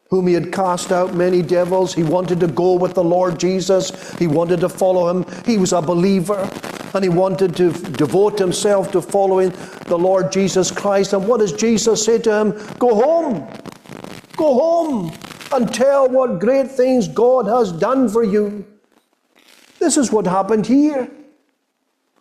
Whom 0.09 0.27
he 0.27 0.33
had 0.35 0.53
cast 0.53 0.91
out 0.91 1.15
many 1.15 1.41
devils. 1.41 1.95
He 1.95 2.03
wanted 2.03 2.39
to 2.41 2.47
go 2.47 2.73
with 2.73 2.93
the 2.93 3.03
Lord 3.03 3.39
Jesus. 3.39 4.15
He 4.17 4.27
wanted 4.27 4.59
to 4.59 4.69
follow 4.69 5.09
him. 5.09 5.25
He 5.43 5.57
was 5.57 5.73
a 5.73 5.81
believer 5.81 6.47
and 6.95 7.03
he 7.03 7.09
wanted 7.09 7.55
to 7.57 7.71
devote 7.71 8.39
himself 8.39 8.91
to 8.93 9.01
following 9.01 9.51
the 9.87 9.97
Lord 9.97 10.31
Jesus 10.31 10.71
Christ. 10.71 11.11
And 11.13 11.27
what 11.27 11.41
does 11.41 11.51
Jesus 11.51 12.03
say 12.03 12.19
to 12.19 12.33
him? 12.33 12.51
Go 12.79 12.95
home. 12.95 13.47
Go 14.37 14.53
home 14.53 15.13
and 15.53 15.73
tell 15.73 16.09
what 16.09 16.39
great 16.39 16.71
things 16.71 17.07
God 17.07 17.47
has 17.47 17.71
done 17.73 18.07
for 18.07 18.23
you. 18.23 18.65
This 19.79 19.97
is 19.97 20.11
what 20.11 20.25
happened 20.25 20.65
here. 20.65 21.09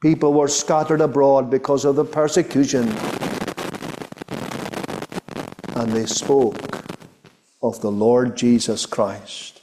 People 0.01 0.35
were 0.35 0.49
scattered 0.49 1.01
abroad 1.01 1.51
because 1.51 1.85
of 1.85 1.97
the 1.97 2.05
persecution. 2.05 2.89
And 5.77 5.93
they 5.93 6.07
spoke 6.07 6.59
of 7.63 7.81
the 7.81 7.91
Lord 7.91 8.37
Jesus 8.37 8.87
Christ. 8.87 9.61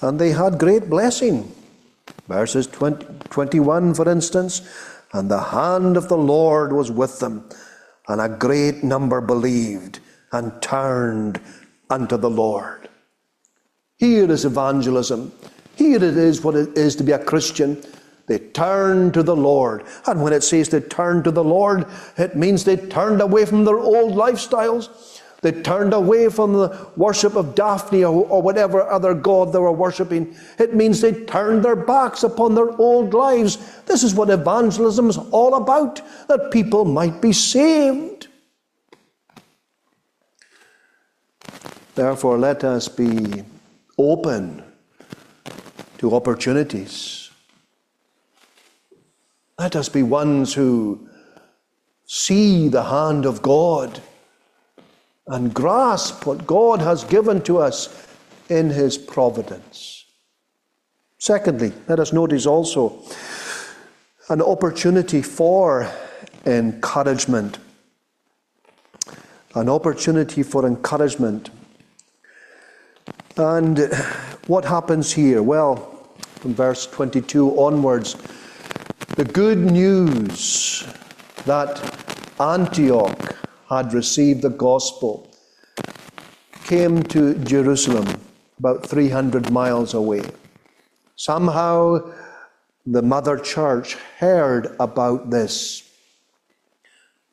And 0.00 0.18
they 0.18 0.30
had 0.30 0.58
great 0.58 0.88
blessing. 0.88 1.52
Verses 2.28 2.66
20, 2.66 3.06
21, 3.30 3.94
for 3.94 4.08
instance, 4.08 4.60
and 5.12 5.30
the 5.30 5.40
hand 5.40 5.96
of 5.96 6.08
the 6.08 6.16
Lord 6.16 6.72
was 6.72 6.90
with 6.90 7.18
them, 7.20 7.48
and 8.06 8.20
a 8.20 8.28
great 8.28 8.84
number 8.84 9.20
believed 9.20 10.00
and 10.32 10.60
turned 10.60 11.40
unto 11.88 12.18
the 12.18 12.30
Lord. 12.30 12.88
Here 13.96 14.30
is 14.30 14.44
evangelism. 14.44 15.32
Here 15.74 15.96
it 15.96 16.02
is 16.02 16.44
what 16.44 16.54
it 16.54 16.76
is 16.76 16.96
to 16.96 17.02
be 17.02 17.12
a 17.12 17.24
Christian. 17.24 17.82
They 18.26 18.38
turned 18.38 19.14
to 19.14 19.22
the 19.22 19.34
Lord. 19.34 19.84
And 20.06 20.22
when 20.22 20.34
it 20.34 20.42
says 20.42 20.68
they 20.68 20.80
turned 20.80 21.24
to 21.24 21.30
the 21.30 21.42
Lord, 21.42 21.86
it 22.18 22.36
means 22.36 22.62
they 22.64 22.76
turned 22.76 23.22
away 23.22 23.46
from 23.46 23.64
their 23.64 23.78
old 23.78 24.14
lifestyles. 24.14 25.17
They 25.40 25.52
turned 25.52 25.94
away 25.94 26.28
from 26.28 26.52
the 26.52 26.88
worship 26.96 27.36
of 27.36 27.54
Daphne 27.54 28.04
or, 28.04 28.42
whatever 28.42 28.82
other 28.82 29.14
god 29.14 29.52
they 29.52 29.58
were 29.58 29.72
worshipping. 29.72 30.34
It 30.58 30.74
means 30.74 31.00
they 31.00 31.12
turned 31.24 31.64
their 31.64 31.76
backs 31.76 32.24
upon 32.24 32.54
their 32.54 32.70
old 32.80 33.14
lives. 33.14 33.56
This 33.86 34.02
is 34.02 34.14
what 34.14 34.30
evangelism 34.30 35.08
is 35.08 35.18
all 35.30 35.54
about, 35.54 36.00
that 36.26 36.50
people 36.50 36.84
might 36.84 37.22
be 37.22 37.32
saved. 37.32 38.26
Therefore, 41.94 42.36
let 42.38 42.64
us 42.64 42.88
be 42.88 43.44
open 43.96 44.62
to 45.98 46.14
opportunities 46.14 47.28
let 49.58 49.74
us 49.74 49.88
be 49.88 50.02
ones 50.04 50.54
who 50.54 51.08
see 52.06 52.68
the 52.68 52.84
hand 52.84 53.26
of 53.26 53.42
God 53.42 54.00
and 55.28 55.52
grasp 55.52 56.26
what 56.26 56.46
God 56.46 56.80
has 56.80 57.04
given 57.04 57.42
to 57.42 57.58
us 57.58 58.06
in 58.48 58.70
His 58.70 58.96
providence. 58.96 60.06
Secondly, 61.18 61.72
let 61.88 61.98
us 61.98 62.12
notice 62.12 62.46
also 62.46 63.02
an 64.28 64.40
opportunity 64.40 65.22
for 65.22 65.90
encouragement. 66.46 67.58
An 69.54 69.68
opportunity 69.68 70.42
for 70.42 70.66
encouragement. 70.66 71.50
And 73.36 73.78
what 74.46 74.64
happens 74.64 75.12
here? 75.12 75.42
Well, 75.42 75.76
from 76.40 76.54
verse 76.54 76.86
22 76.86 77.58
onwards, 77.58 78.16
the 79.16 79.24
good 79.24 79.58
news 79.58 80.86
that 81.44 81.80
Antioch 82.40 83.37
had 83.68 83.92
received 83.92 84.42
the 84.42 84.50
gospel 84.50 85.28
came 86.64 87.02
to 87.02 87.34
Jerusalem, 87.44 88.06
about 88.58 88.86
300 88.86 89.50
miles 89.50 89.94
away. 89.94 90.22
Somehow, 91.16 92.12
the 92.84 93.00
mother 93.00 93.38
church 93.38 93.94
heard 94.18 94.76
about 94.78 95.30
this. 95.30 95.88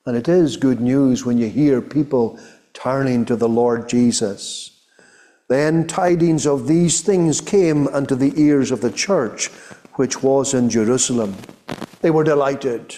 And 0.05 0.15
it 0.15 0.29
is 0.29 0.55
good 0.55 0.79
news 0.79 1.25
when 1.25 1.37
you 1.37 1.49
hear 1.49 1.81
people 1.81 2.39
turning 2.73 3.25
to 3.25 3.35
the 3.35 3.49
Lord 3.49 3.89
Jesus. 3.89 4.71
Then 5.49 5.85
tidings 5.85 6.47
of 6.47 6.67
these 6.67 7.01
things 7.01 7.41
came 7.41 7.87
unto 7.89 8.15
the 8.15 8.33
ears 8.41 8.71
of 8.71 8.81
the 8.81 8.91
church 8.91 9.47
which 9.95 10.23
was 10.23 10.53
in 10.53 10.69
Jerusalem. 10.69 11.35
They 12.01 12.11
were 12.11 12.23
delighted. 12.23 12.95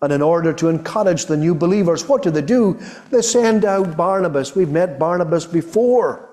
And 0.00 0.12
in 0.12 0.22
order 0.22 0.52
to 0.52 0.68
encourage 0.68 1.26
the 1.26 1.36
new 1.36 1.54
believers, 1.54 2.08
what 2.08 2.22
do 2.22 2.30
they 2.30 2.42
do? 2.42 2.78
They 3.10 3.22
send 3.22 3.64
out 3.64 3.96
Barnabas. 3.96 4.54
We've 4.54 4.70
met 4.70 4.98
Barnabas 4.98 5.44
before. 5.44 6.28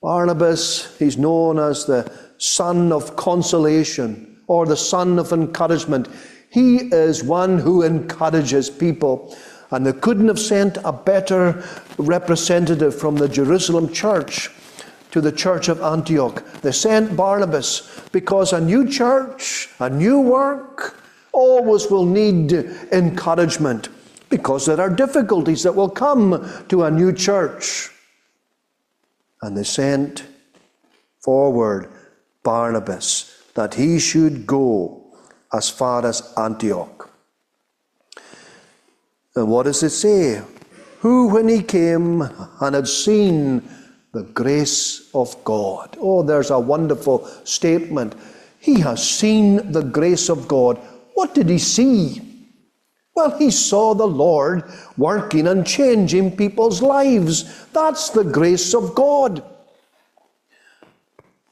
Barnabas, 0.00 0.96
he's 0.98 1.18
known 1.18 1.58
as 1.58 1.84
the 1.84 2.10
son 2.38 2.92
of 2.92 3.16
consolation 3.16 4.40
or 4.46 4.66
the 4.66 4.76
son 4.76 5.18
of 5.18 5.32
encouragement. 5.32 6.08
He 6.48 6.76
is 6.76 7.24
one 7.24 7.58
who 7.58 7.82
encourages 7.82 8.70
people. 8.70 9.36
And 9.72 9.84
they 9.84 9.92
couldn't 9.92 10.28
have 10.28 10.38
sent 10.38 10.78
a 10.84 10.92
better 10.92 11.64
representative 11.98 12.96
from 12.96 13.16
the 13.16 13.28
Jerusalem 13.28 13.92
church 13.92 14.50
to 15.10 15.20
the 15.20 15.32
church 15.32 15.68
of 15.68 15.82
Antioch. 15.82 16.44
They 16.60 16.70
sent 16.70 17.16
Barnabas 17.16 18.00
because 18.12 18.52
a 18.52 18.60
new 18.60 18.88
church, 18.88 19.70
a 19.80 19.90
new 19.90 20.20
work, 20.20 21.02
always 21.36 21.90
will 21.90 22.06
need 22.06 22.52
encouragement 22.90 23.88
because 24.30 24.66
there 24.66 24.80
are 24.80 24.90
difficulties 24.90 25.62
that 25.62 25.74
will 25.74 25.90
come 25.90 26.48
to 26.68 26.84
a 26.84 26.90
new 26.90 27.12
church. 27.12 27.90
And 29.42 29.56
they 29.56 29.62
sent 29.62 30.24
forward 31.20 31.92
Barnabas 32.42 33.32
that 33.54 33.74
he 33.74 33.98
should 33.98 34.46
go 34.46 35.14
as 35.52 35.68
far 35.68 36.04
as 36.06 36.32
Antioch. 36.36 37.10
And 39.36 39.48
what 39.48 39.64
does 39.64 39.82
it 39.82 39.90
say? 39.90 40.42
Who, 41.00 41.28
when 41.28 41.48
he 41.48 41.62
came 41.62 42.22
and 42.22 42.74
had 42.74 42.88
seen 42.88 43.62
the 44.16 44.22
grace 44.22 45.10
of 45.14 45.36
God. 45.44 45.94
Oh, 46.00 46.22
there's 46.22 46.50
a 46.50 46.58
wonderful 46.58 47.26
statement. 47.44 48.14
He 48.58 48.80
has 48.80 49.06
seen 49.06 49.72
the 49.72 49.82
grace 49.82 50.30
of 50.30 50.48
God. 50.48 50.80
What 51.16 51.34
did 51.34 51.48
he 51.48 51.56
see? 51.56 52.20
Well, 53.14 53.38
he 53.38 53.50
saw 53.50 53.94
the 53.94 54.06
Lord 54.06 54.70
working 54.98 55.46
and 55.46 55.66
changing 55.66 56.36
people's 56.36 56.82
lives. 56.82 57.66
That's 57.72 58.10
the 58.10 58.22
grace 58.22 58.74
of 58.74 58.94
God. 58.94 59.42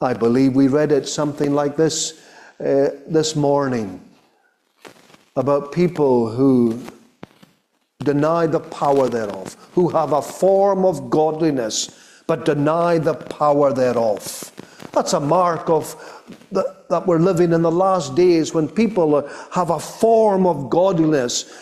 I 0.03 0.13
believe 0.13 0.55
we 0.55 0.69
read 0.69 0.93
it 0.93 1.09
something 1.09 1.55
like 1.55 1.77
this 1.77 2.23
uh, 2.61 2.91
this 3.09 3.35
morning 3.35 4.07
about 5.35 5.73
people 5.73 6.29
who 6.29 6.79
deny 8.01 8.47
the 8.47 8.61
power 8.61 9.09
thereof, 9.09 9.57
who 9.73 9.89
have 9.89 10.13
a 10.13 10.21
form 10.21 10.85
of 10.85 11.09
godliness 11.09 11.89
but 12.27 12.45
deny 12.45 12.99
the 12.99 13.15
power 13.15 13.73
thereof. 13.73 14.53
That's 14.93 15.15
a 15.15 15.21
mark 15.21 15.71
of 15.71 15.97
the, 16.53 16.84
that 16.95 17.09
we're 17.09 17.19
living 17.19 17.53
in 17.53 17.63
the 17.63 17.71
last 17.73 18.15
days 18.15 18.55
when 18.55 18.69
people 18.69 19.29
have 19.51 19.71
a 19.71 19.81
form 19.81 20.47
of 20.47 20.71
godliness 20.71 21.53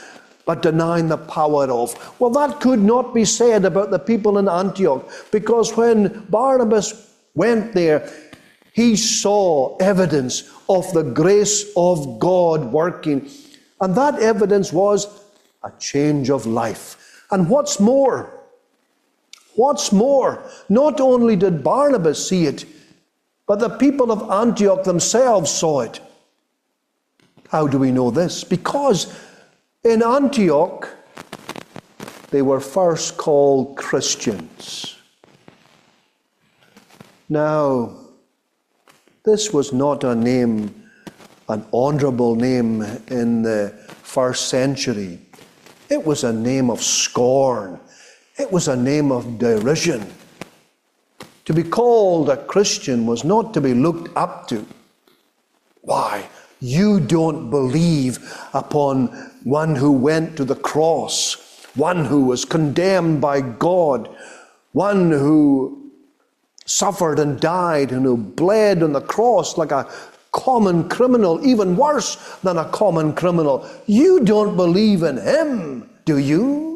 but 0.45 0.61
denying 0.61 1.09
the 1.09 1.17
power 1.17 1.71
of. 1.71 1.95
Well, 2.21 2.29
that 2.31 2.61
could 2.61 2.81
not 2.81 3.15
be 3.15 3.25
said 3.25 3.65
about 3.65 3.91
the 3.91 3.99
people 3.99 4.37
in 4.37 4.47
Antioch 4.47 5.09
because 5.31 5.75
when 5.75 6.27
Barnabas 6.29 7.15
went 7.35 7.73
there, 7.73 8.13
he 8.75 8.95
saw 8.95 9.77
evidence 9.79 10.51
of 10.69 10.93
the 10.93 11.03
grace 11.03 11.65
of 11.77 12.19
God 12.19 12.71
working. 12.73 13.27
And 13.81 13.95
that 13.95 14.19
evidence 14.21 14.71
was 14.71 15.07
a 15.65 15.73
change 15.79 16.29
of 16.29 16.45
life. 16.45 17.25
And 17.31 17.49
what's 17.49 17.81
more, 17.81 18.43
What's 19.55 19.93
more, 19.93 20.43
not 20.69 21.01
only 21.01 21.37
did 21.37 21.63
Barnabas 21.63 22.27
see 22.27 22.47
it, 22.47 22.65
but 23.53 23.59
the 23.59 23.69
people 23.69 24.11
of 24.11 24.31
Antioch 24.31 24.83
themselves 24.83 25.51
saw 25.51 25.83
it. 25.83 26.01
How 27.51 27.67
do 27.67 27.79
we 27.79 27.93
know 27.93 28.11
this? 28.11 28.45
Because 28.45 29.15
in 29.85 30.03
Antioch, 30.03 30.89
they 32.31 32.41
were 32.41 32.61
first 32.61 33.19
called 33.19 33.77
Christians. 33.77 34.97
Now, 37.29 37.95
this 39.23 39.53
was 39.53 39.71
not 39.71 40.03
a 40.03 40.15
name, 40.15 40.89
an 41.51 41.67
honorable 41.75 42.35
name 42.35 42.81
in 43.09 43.43
the 43.43 43.69
first 44.03 44.49
century. 44.49 45.19
It 45.91 46.07
was 46.07 46.25
a 46.25 46.33
name 46.33 46.71
of 46.71 46.83
scorn. 46.83 47.79
It 48.39 48.51
was 48.51 48.69
a 48.69 48.77
name 48.77 49.13
of 49.13 49.39
derision. 49.39 50.11
To 51.47 51.55
be 51.55 51.65
called 51.65 52.29
a 52.29 52.37
Christian 52.37 53.07
was 53.07 53.25
not 53.25 53.53
to 53.55 53.61
be 53.61 53.75
looked 53.75 54.17
up 54.17 54.49
to. 54.49 54.65
Why? 55.81 56.29
You 56.61 57.01
don't 57.01 57.51
believe 57.51 58.19
upon 58.55 59.07
one 59.43 59.75
who 59.75 59.91
went 59.91 60.37
to 60.37 60.45
the 60.45 60.55
cross, 60.55 61.69
one 61.75 62.05
who 62.05 62.27
was 62.27 62.45
condemned 62.45 63.21
by 63.21 63.41
God, 63.41 64.09
one 64.73 65.11
who 65.11 65.91
suffered 66.65 67.19
and 67.19 67.41
died 67.41 67.91
and 67.91 68.05
who 68.05 68.17
bled 68.17 68.83
on 68.83 68.93
the 68.93 69.01
cross 69.01 69.59
like 69.59 69.73
a 69.73 69.91
common 70.31 70.89
criminal, 70.89 71.45
even 71.45 71.77
worse 71.77 72.17
than 72.43 72.57
a 72.57 72.69
common 72.71 73.13
criminal. 73.13 73.69
You 73.87 74.21
don't 74.21 74.57
believe 74.57 75.03
in 75.03 75.17
him, 75.19 75.91
do 76.05 76.19
you? 76.19 76.72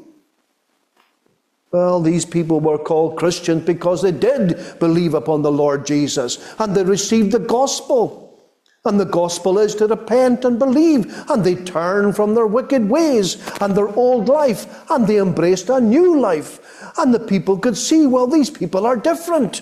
Well, 1.76 2.00
these 2.00 2.24
people 2.24 2.58
were 2.60 2.78
called 2.78 3.18
Christians 3.18 3.66
because 3.66 4.00
they 4.00 4.10
did 4.10 4.78
believe 4.80 5.12
upon 5.12 5.42
the 5.42 5.52
Lord 5.52 5.84
Jesus 5.84 6.38
and 6.58 6.74
they 6.74 6.82
received 6.82 7.32
the 7.32 7.38
gospel. 7.38 8.40
And 8.86 8.98
the 8.98 9.04
gospel 9.04 9.58
is 9.58 9.74
to 9.74 9.86
repent 9.86 10.46
and 10.46 10.58
believe, 10.58 11.12
and 11.28 11.44
they 11.44 11.54
turn 11.54 12.14
from 12.14 12.34
their 12.34 12.46
wicked 12.46 12.88
ways 12.88 13.36
and 13.60 13.74
their 13.74 13.90
old 13.90 14.26
life, 14.30 14.90
and 14.90 15.06
they 15.06 15.18
embraced 15.18 15.68
a 15.68 15.78
new 15.78 16.18
life. 16.18 16.60
And 16.96 17.12
the 17.12 17.20
people 17.20 17.58
could 17.58 17.76
see, 17.76 18.06
well, 18.06 18.26
these 18.26 18.48
people 18.48 18.86
are 18.86 18.96
different. 18.96 19.60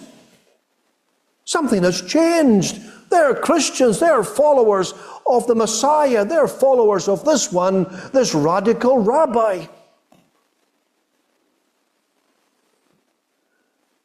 Something 1.44 1.82
has 1.82 2.00
changed. 2.00 2.80
They're 3.10 3.34
Christians, 3.34 3.98
they're 3.98 4.22
followers 4.22 4.94
of 5.26 5.48
the 5.48 5.56
Messiah, 5.56 6.24
they're 6.24 6.46
followers 6.46 7.08
of 7.08 7.24
this 7.24 7.50
one, 7.50 7.86
this 8.12 8.36
radical 8.36 8.98
rabbi. 8.98 9.66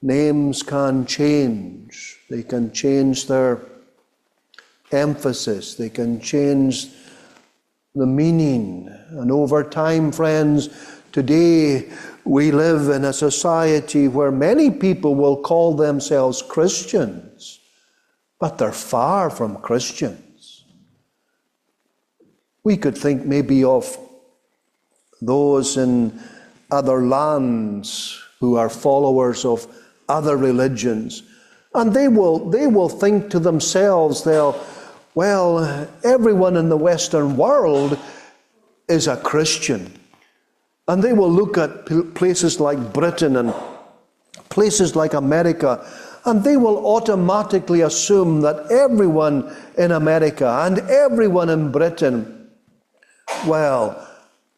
Names 0.02 0.64
can 0.64 1.06
change. 1.06 2.18
They 2.30 2.44
can 2.44 2.72
change 2.72 3.28
their 3.28 3.60
emphasis. 4.92 5.76
They 5.76 5.90
can 5.90 6.22
change 6.22 6.88
the 7.96 8.06
meaning. 8.06 8.88
And 9.10 9.32
over 9.32 9.64
time, 9.64 10.12
friends, 10.12 10.70
today 11.12 11.90
we 12.24 12.52
live 12.52 12.90
in 12.90 13.06
a 13.06 13.14
society 13.14 14.08
where 14.08 14.32
many 14.32 14.72
people 14.72 15.16
will 15.16 15.42
call 15.42 15.76
themselves 15.76 16.42
Christians, 16.42 17.60
but 18.40 18.58
they're 18.58 18.72
far 18.72 19.30
from 19.30 19.58
Christians. 19.58 20.64
We 22.64 22.78
could 22.78 22.98
think 22.98 23.26
maybe 23.26 23.64
of 23.64 23.98
those 25.22 25.76
in 25.76 26.22
other 26.72 27.02
lands 27.02 28.22
who 28.40 28.56
are 28.56 28.70
followers 28.70 29.44
of 29.44 29.68
other 30.10 30.36
religions. 30.36 31.24
And 31.74 31.94
they 31.94 32.08
will, 32.08 32.50
they 32.50 32.68
will 32.68 32.90
think 32.90 33.30
to 33.30 33.40
themselves, 33.40 34.24
they'll, 34.24 34.60
well, 35.16 35.88
everyone 36.04 36.58
in 36.58 36.70
the 36.70 36.78
Western 36.78 37.38
world 37.38 37.98
is 38.88 39.08
a 39.08 39.18
Christian. 39.18 39.94
And 40.88 41.04
they 41.04 41.14
will 41.14 41.32
look 41.32 41.58
at 41.58 41.86
places 42.16 42.60
like 42.60 42.92
Britain 42.92 43.36
and 43.36 43.54
places 44.50 44.96
like 44.96 45.14
America, 45.14 45.86
and 46.26 46.44
they 46.44 46.58
will 46.58 46.86
automatically 46.86 47.82
assume 47.82 48.42
that 48.42 48.72
everyone 48.72 49.56
in 49.78 49.92
America 49.92 50.62
and 50.66 50.80
everyone 50.90 51.50
in 51.50 51.72
Britain, 51.72 52.50
well, 53.46 54.08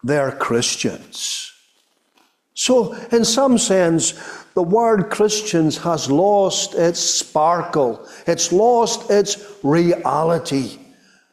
they're 0.04 0.32
Christians. 0.32 1.52
So, 2.54 2.94
in 3.12 3.26
some 3.26 3.58
sense, 3.58 4.14
the 4.54 4.64
word 4.64 5.10
Christians 5.10 5.78
has 5.78 6.10
lost 6.10 6.76
its 6.76 7.00
sparkle, 7.00 8.08
it's 8.28 8.52
lost 8.52 9.10
its 9.10 9.56
reality. 9.64 10.78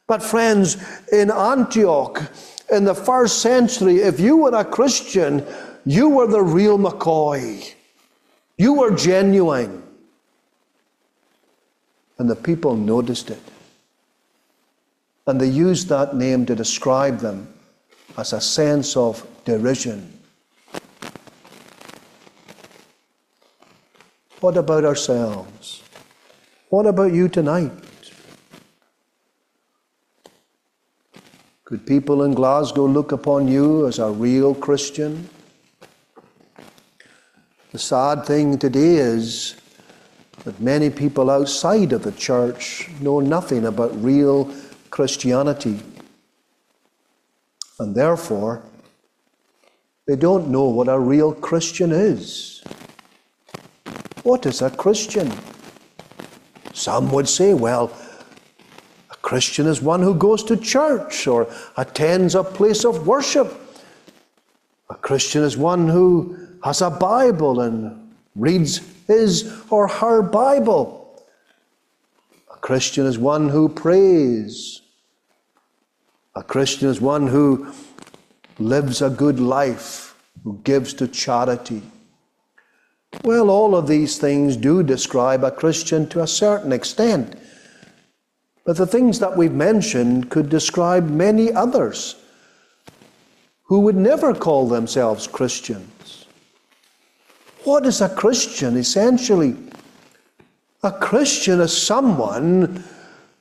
But, 0.06 0.22
friends, 0.22 0.76
in 1.12 1.30
Antioch, 1.30 2.22
in 2.70 2.84
the 2.84 2.94
first 2.94 3.42
century, 3.42 3.98
if 3.98 4.18
you 4.18 4.38
were 4.38 4.54
a 4.54 4.64
Christian, 4.64 5.44
you 5.84 6.08
were 6.08 6.26
the 6.26 6.42
real 6.42 6.78
McCoy. 6.78 7.74
You 8.56 8.74
were 8.74 8.90
genuine. 8.90 9.82
And 12.18 12.28
the 12.28 12.36
people 12.36 12.74
noticed 12.74 13.30
it. 13.30 13.42
And 15.26 15.40
they 15.40 15.48
used 15.48 15.88
that 15.88 16.16
name 16.16 16.46
to 16.46 16.54
describe 16.54 17.18
them 17.18 17.52
as 18.16 18.32
a 18.32 18.40
sense 18.40 18.96
of 18.96 19.26
derision. 19.44 20.17
What 24.40 24.56
about 24.56 24.84
ourselves? 24.84 25.82
What 26.68 26.86
about 26.86 27.12
you 27.12 27.28
tonight? 27.28 27.72
Could 31.64 31.84
people 31.84 32.22
in 32.22 32.34
Glasgow 32.34 32.86
look 32.86 33.10
upon 33.10 33.48
you 33.48 33.88
as 33.88 33.98
a 33.98 34.08
real 34.10 34.54
Christian? 34.54 35.28
The 37.72 37.78
sad 37.78 38.24
thing 38.24 38.58
today 38.58 38.94
is 38.96 39.56
that 40.44 40.60
many 40.60 40.88
people 40.88 41.30
outside 41.30 41.92
of 41.92 42.04
the 42.04 42.12
church 42.12 42.88
know 43.00 43.18
nothing 43.18 43.66
about 43.66 44.02
real 44.02 44.54
Christianity. 44.90 45.80
And 47.80 47.94
therefore, 47.94 48.62
they 50.06 50.16
don't 50.16 50.48
know 50.48 50.64
what 50.64 50.88
a 50.88 50.98
real 50.98 51.34
Christian 51.34 51.90
is. 51.90 52.62
What 54.28 54.44
is 54.44 54.60
a 54.60 54.68
Christian? 54.68 55.32
Some 56.74 57.10
would 57.12 57.26
say, 57.26 57.54
well, 57.54 57.90
a 59.10 59.16
Christian 59.22 59.66
is 59.66 59.80
one 59.80 60.02
who 60.02 60.14
goes 60.14 60.44
to 60.44 60.56
church 60.58 61.26
or 61.26 61.50
attends 61.78 62.34
a 62.34 62.44
place 62.44 62.84
of 62.84 63.06
worship. 63.06 63.50
A 64.90 64.96
Christian 64.96 65.42
is 65.44 65.56
one 65.56 65.88
who 65.88 66.36
has 66.62 66.82
a 66.82 66.90
Bible 66.90 67.62
and 67.62 68.12
reads 68.36 68.82
his 69.06 69.50
or 69.70 69.88
her 69.88 70.20
Bible. 70.20 71.24
A 72.52 72.58
Christian 72.58 73.06
is 73.06 73.18
one 73.18 73.48
who 73.48 73.70
prays. 73.70 74.82
A 76.34 76.42
Christian 76.42 76.90
is 76.90 77.00
one 77.00 77.28
who 77.28 77.72
lives 78.58 79.00
a 79.00 79.08
good 79.08 79.40
life, 79.40 80.14
who 80.44 80.60
gives 80.64 80.92
to 80.92 81.08
charity. 81.08 81.80
Well, 83.24 83.50
all 83.50 83.74
of 83.74 83.88
these 83.88 84.18
things 84.18 84.56
do 84.56 84.82
describe 84.82 85.44
a 85.44 85.50
Christian 85.50 86.08
to 86.10 86.22
a 86.22 86.26
certain 86.26 86.72
extent. 86.72 87.34
But 88.64 88.76
the 88.76 88.86
things 88.86 89.18
that 89.18 89.36
we've 89.36 89.52
mentioned 89.52 90.30
could 90.30 90.48
describe 90.48 91.08
many 91.08 91.52
others 91.52 92.16
who 93.64 93.80
would 93.80 93.96
never 93.96 94.34
call 94.34 94.68
themselves 94.68 95.26
Christians. 95.26 96.26
What 97.64 97.86
is 97.86 98.00
a 98.00 98.08
Christian 98.08 98.76
essentially? 98.76 99.56
A 100.82 100.92
Christian 100.92 101.60
is 101.60 101.76
someone 101.76 102.84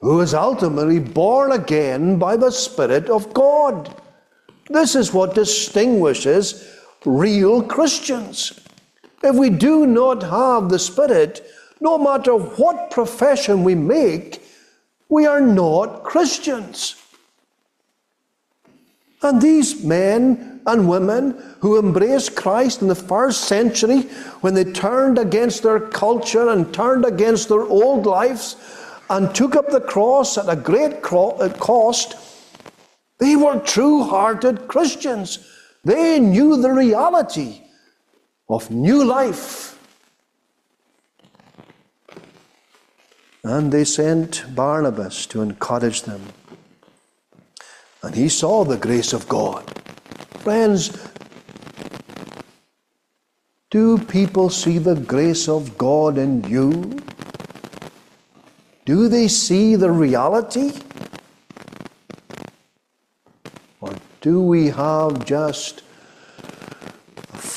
who 0.02 0.22
is 0.22 0.34
ultimately 0.34 1.00
born 1.00 1.52
again 1.52 2.18
by 2.18 2.36
the 2.36 2.52
Spirit 2.52 3.10
of 3.10 3.34
God. 3.34 3.94
This 4.70 4.96
is 4.96 5.14
what 5.14 5.36
distinguishes 5.36 6.74
real 7.06 7.64
Christians. 7.64 8.67
If 9.24 9.36
we 9.36 9.50
do 9.50 9.86
not 9.86 10.24
have 10.24 10.70
the 10.70 10.80
Spirit, 10.80 11.46
no 11.80 11.98
matter 11.98 12.34
what 12.34 12.92
profession 12.92 13.64
we 13.64 13.76
make, 13.76 14.42
we 15.10 15.26
are 15.26 15.42
not 15.42 16.04
Christians. 16.04 16.96
And 19.22 19.42
these 19.42 19.84
men 19.84 20.62
and 20.68 20.88
women 20.88 21.32
who 21.60 21.80
embraced 21.80 22.36
Christ 22.36 22.82
in 22.82 22.88
the 22.88 22.96
first 22.96 23.46
century, 23.46 24.02
when 24.42 24.54
they 24.54 24.66
turned 24.66 25.18
against 25.18 25.64
their 25.64 25.80
culture 25.80 26.50
and 26.50 26.72
turned 26.74 27.06
against 27.06 27.50
their 27.50 27.64
old 27.64 28.06
lives 28.06 28.56
and 29.10 29.34
took 29.34 29.56
up 29.56 29.70
the 29.70 29.82
cross 29.82 30.38
at 30.38 30.50
a 30.50 30.56
great 30.56 30.98
uh, 31.12 31.50
cost, 31.58 32.16
they 33.18 33.36
were 33.36 33.60
true 33.62 34.04
hearted 34.04 34.68
Christians. 34.68 35.40
They 35.84 36.20
knew 36.20 36.62
the 36.62 36.72
reality 36.72 37.62
of 38.50 38.72
new 38.72 39.04
life. 39.04 39.78
And 43.44 43.72
they 43.72 43.86
sent 43.86 44.44
Barnabas 44.56 45.26
to 45.28 45.42
encourage 45.42 46.04
them. 46.04 46.22
And 48.04 48.16
he 48.16 48.30
saw 48.30 48.64
the 48.64 48.78
grace 48.78 49.14
of 49.14 49.28
God. 49.28 49.64
Friends, 50.40 50.98
do 53.70 53.98
people 53.98 54.50
see 54.50 54.78
the 54.78 54.96
grace 54.96 55.50
of 55.50 55.78
God 55.78 56.18
in 56.18 56.44
you? 56.44 57.00
Do 58.86 59.10
they 59.10 59.28
see 59.28 59.76
the 59.76 59.92
reality? 59.92 60.72
Or 63.82 63.94
do 64.22 64.42
we 64.42 64.68
have 64.68 65.26
just 65.26 65.84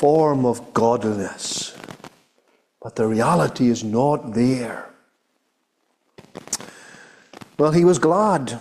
form 0.01 0.47
of 0.47 0.73
godliness, 0.73 1.77
but 2.81 2.95
the 2.95 3.05
reality 3.05 3.69
is 3.69 3.83
not 3.83 4.33
there. 4.33 4.89
Well, 7.59 7.71
he 7.71 7.85
was 7.85 7.99
glad. 7.99 8.59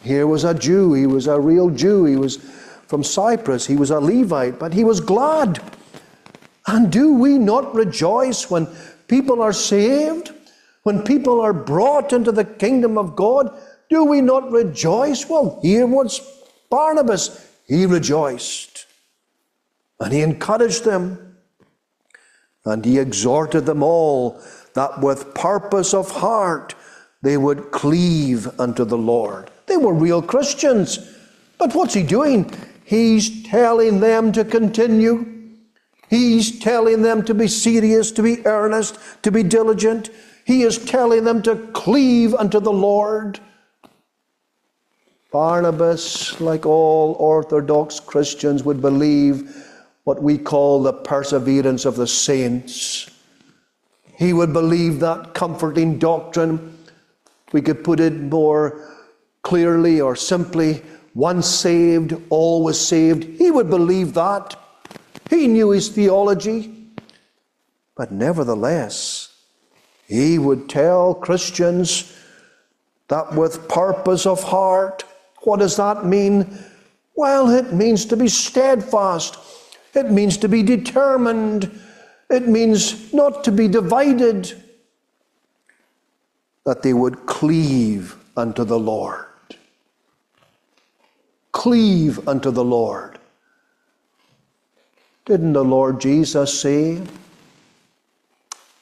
Here 0.00 0.26
was 0.26 0.44
a 0.44 0.54
Jew. 0.54 0.94
He 0.94 1.06
was 1.06 1.26
a 1.26 1.38
real 1.38 1.68
Jew. 1.68 2.06
He 2.06 2.16
was 2.16 2.38
from 2.86 3.04
Cyprus. 3.04 3.66
He 3.66 3.76
was 3.76 3.90
a 3.90 4.00
Levite, 4.00 4.58
but 4.58 4.72
he 4.72 4.82
was 4.82 4.98
glad. 4.98 5.60
And 6.66 6.90
do 6.90 7.12
we 7.12 7.36
not 7.36 7.74
rejoice 7.74 8.50
when 8.50 8.66
people 9.08 9.42
are 9.42 9.52
saved? 9.52 10.32
When 10.84 11.02
people 11.02 11.38
are 11.42 11.52
brought 11.52 12.14
into 12.14 12.32
the 12.32 12.46
kingdom 12.46 12.96
of 12.96 13.14
God? 13.14 13.54
Do 13.90 14.04
we 14.04 14.22
not 14.22 14.50
rejoice? 14.50 15.28
Well, 15.28 15.58
here 15.60 15.86
was 15.86 16.18
Barnabas. 16.70 17.46
He 17.66 17.84
rejoiced. 17.84 18.75
And 20.00 20.12
he 20.12 20.22
encouraged 20.22 20.84
them. 20.84 21.36
And 22.64 22.84
he 22.84 22.98
exhorted 22.98 23.66
them 23.66 23.82
all 23.82 24.40
that 24.74 25.00
with 25.00 25.34
purpose 25.34 25.94
of 25.94 26.10
heart 26.10 26.74
they 27.22 27.36
would 27.36 27.70
cleave 27.70 28.48
unto 28.60 28.84
the 28.84 28.98
Lord. 28.98 29.50
They 29.66 29.76
were 29.76 29.94
real 29.94 30.22
Christians. 30.22 30.98
But 31.58 31.74
what's 31.74 31.94
he 31.94 32.02
doing? 32.02 32.52
He's 32.84 33.42
telling 33.44 34.00
them 34.00 34.32
to 34.32 34.44
continue. 34.44 35.26
He's 36.08 36.60
telling 36.60 37.02
them 37.02 37.24
to 37.24 37.34
be 37.34 37.48
serious, 37.48 38.12
to 38.12 38.22
be 38.22 38.46
earnest, 38.46 38.98
to 39.22 39.32
be 39.32 39.42
diligent. 39.42 40.10
He 40.44 40.62
is 40.62 40.78
telling 40.78 41.24
them 41.24 41.42
to 41.42 41.56
cleave 41.72 42.34
unto 42.34 42.60
the 42.60 42.72
Lord. 42.72 43.40
Barnabas, 45.32 46.40
like 46.40 46.64
all 46.64 47.14
Orthodox 47.14 47.98
Christians, 47.98 48.62
would 48.62 48.80
believe 48.80 49.66
what 50.06 50.22
we 50.22 50.38
call 50.38 50.84
the 50.84 50.92
perseverance 50.92 51.84
of 51.84 51.96
the 51.96 52.06
saints. 52.06 53.10
He 54.16 54.32
would 54.32 54.52
believe 54.52 55.00
that 55.00 55.34
comforting 55.34 55.98
doctrine. 55.98 56.78
We 57.52 57.60
could 57.60 57.82
put 57.82 57.98
it 57.98 58.14
more 58.14 58.88
clearly 59.42 60.00
or 60.00 60.14
simply 60.14 60.80
once 61.16 61.48
saved, 61.48 62.14
always 62.30 62.78
saved. 62.78 63.24
He 63.24 63.50
would 63.50 63.68
believe 63.68 64.14
that. 64.14 64.54
He 65.28 65.48
knew 65.48 65.70
his 65.70 65.88
theology. 65.88 66.72
But 67.96 68.12
nevertheless, 68.12 69.34
he 70.06 70.38
would 70.38 70.68
tell 70.68 71.14
Christians 71.14 72.16
that 73.08 73.34
with 73.34 73.68
purpose 73.68 74.24
of 74.24 74.40
heart, 74.44 75.02
what 75.38 75.58
does 75.58 75.76
that 75.78 76.06
mean? 76.06 76.46
Well, 77.16 77.50
it 77.50 77.72
means 77.72 78.04
to 78.06 78.16
be 78.16 78.28
steadfast 78.28 79.36
it 79.96 80.10
means 80.10 80.36
to 80.38 80.48
be 80.48 80.62
determined. 80.62 81.70
It 82.28 82.46
means 82.48 83.12
not 83.12 83.44
to 83.44 83.52
be 83.52 83.66
divided. 83.66 84.52
That 86.64 86.82
they 86.82 86.92
would 86.92 87.26
cleave 87.26 88.16
unto 88.36 88.64
the 88.64 88.78
Lord. 88.78 89.24
Cleave 91.52 92.28
unto 92.28 92.50
the 92.50 92.64
Lord. 92.64 93.18
Didn't 95.24 95.54
the 95.54 95.64
Lord 95.64 96.00
Jesus 96.00 96.60
say, 96.60 97.00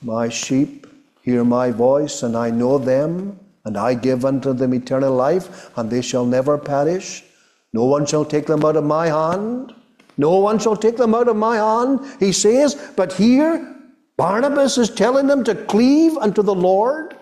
My 0.02 0.28
sheep 0.28 0.86
hear 1.22 1.44
my 1.44 1.70
voice, 1.70 2.22
and 2.22 2.36
I 2.36 2.50
know 2.50 2.78
them, 2.78 3.38
and 3.64 3.78
I 3.78 3.94
give 3.94 4.24
unto 4.24 4.52
them 4.52 4.74
eternal 4.74 5.14
life, 5.14 5.70
and 5.78 5.90
they 5.90 6.02
shall 6.02 6.26
never 6.26 6.58
perish? 6.58 7.24
No 7.72 7.84
one 7.84 8.04
shall 8.04 8.24
take 8.24 8.46
them 8.46 8.64
out 8.64 8.76
of 8.76 8.84
my 8.84 9.06
hand. 9.06 9.74
No 10.16 10.38
one 10.38 10.58
shall 10.58 10.76
take 10.76 10.96
them 10.96 11.14
out 11.14 11.28
of 11.28 11.36
my 11.36 11.56
hand, 11.56 12.00
he 12.20 12.32
says. 12.32 12.74
But 12.96 13.12
here, 13.12 13.74
Barnabas 14.16 14.78
is 14.78 14.90
telling 14.90 15.26
them 15.26 15.44
to 15.44 15.54
cleave 15.54 16.16
unto 16.16 16.42
the 16.42 16.54
Lord. 16.54 17.16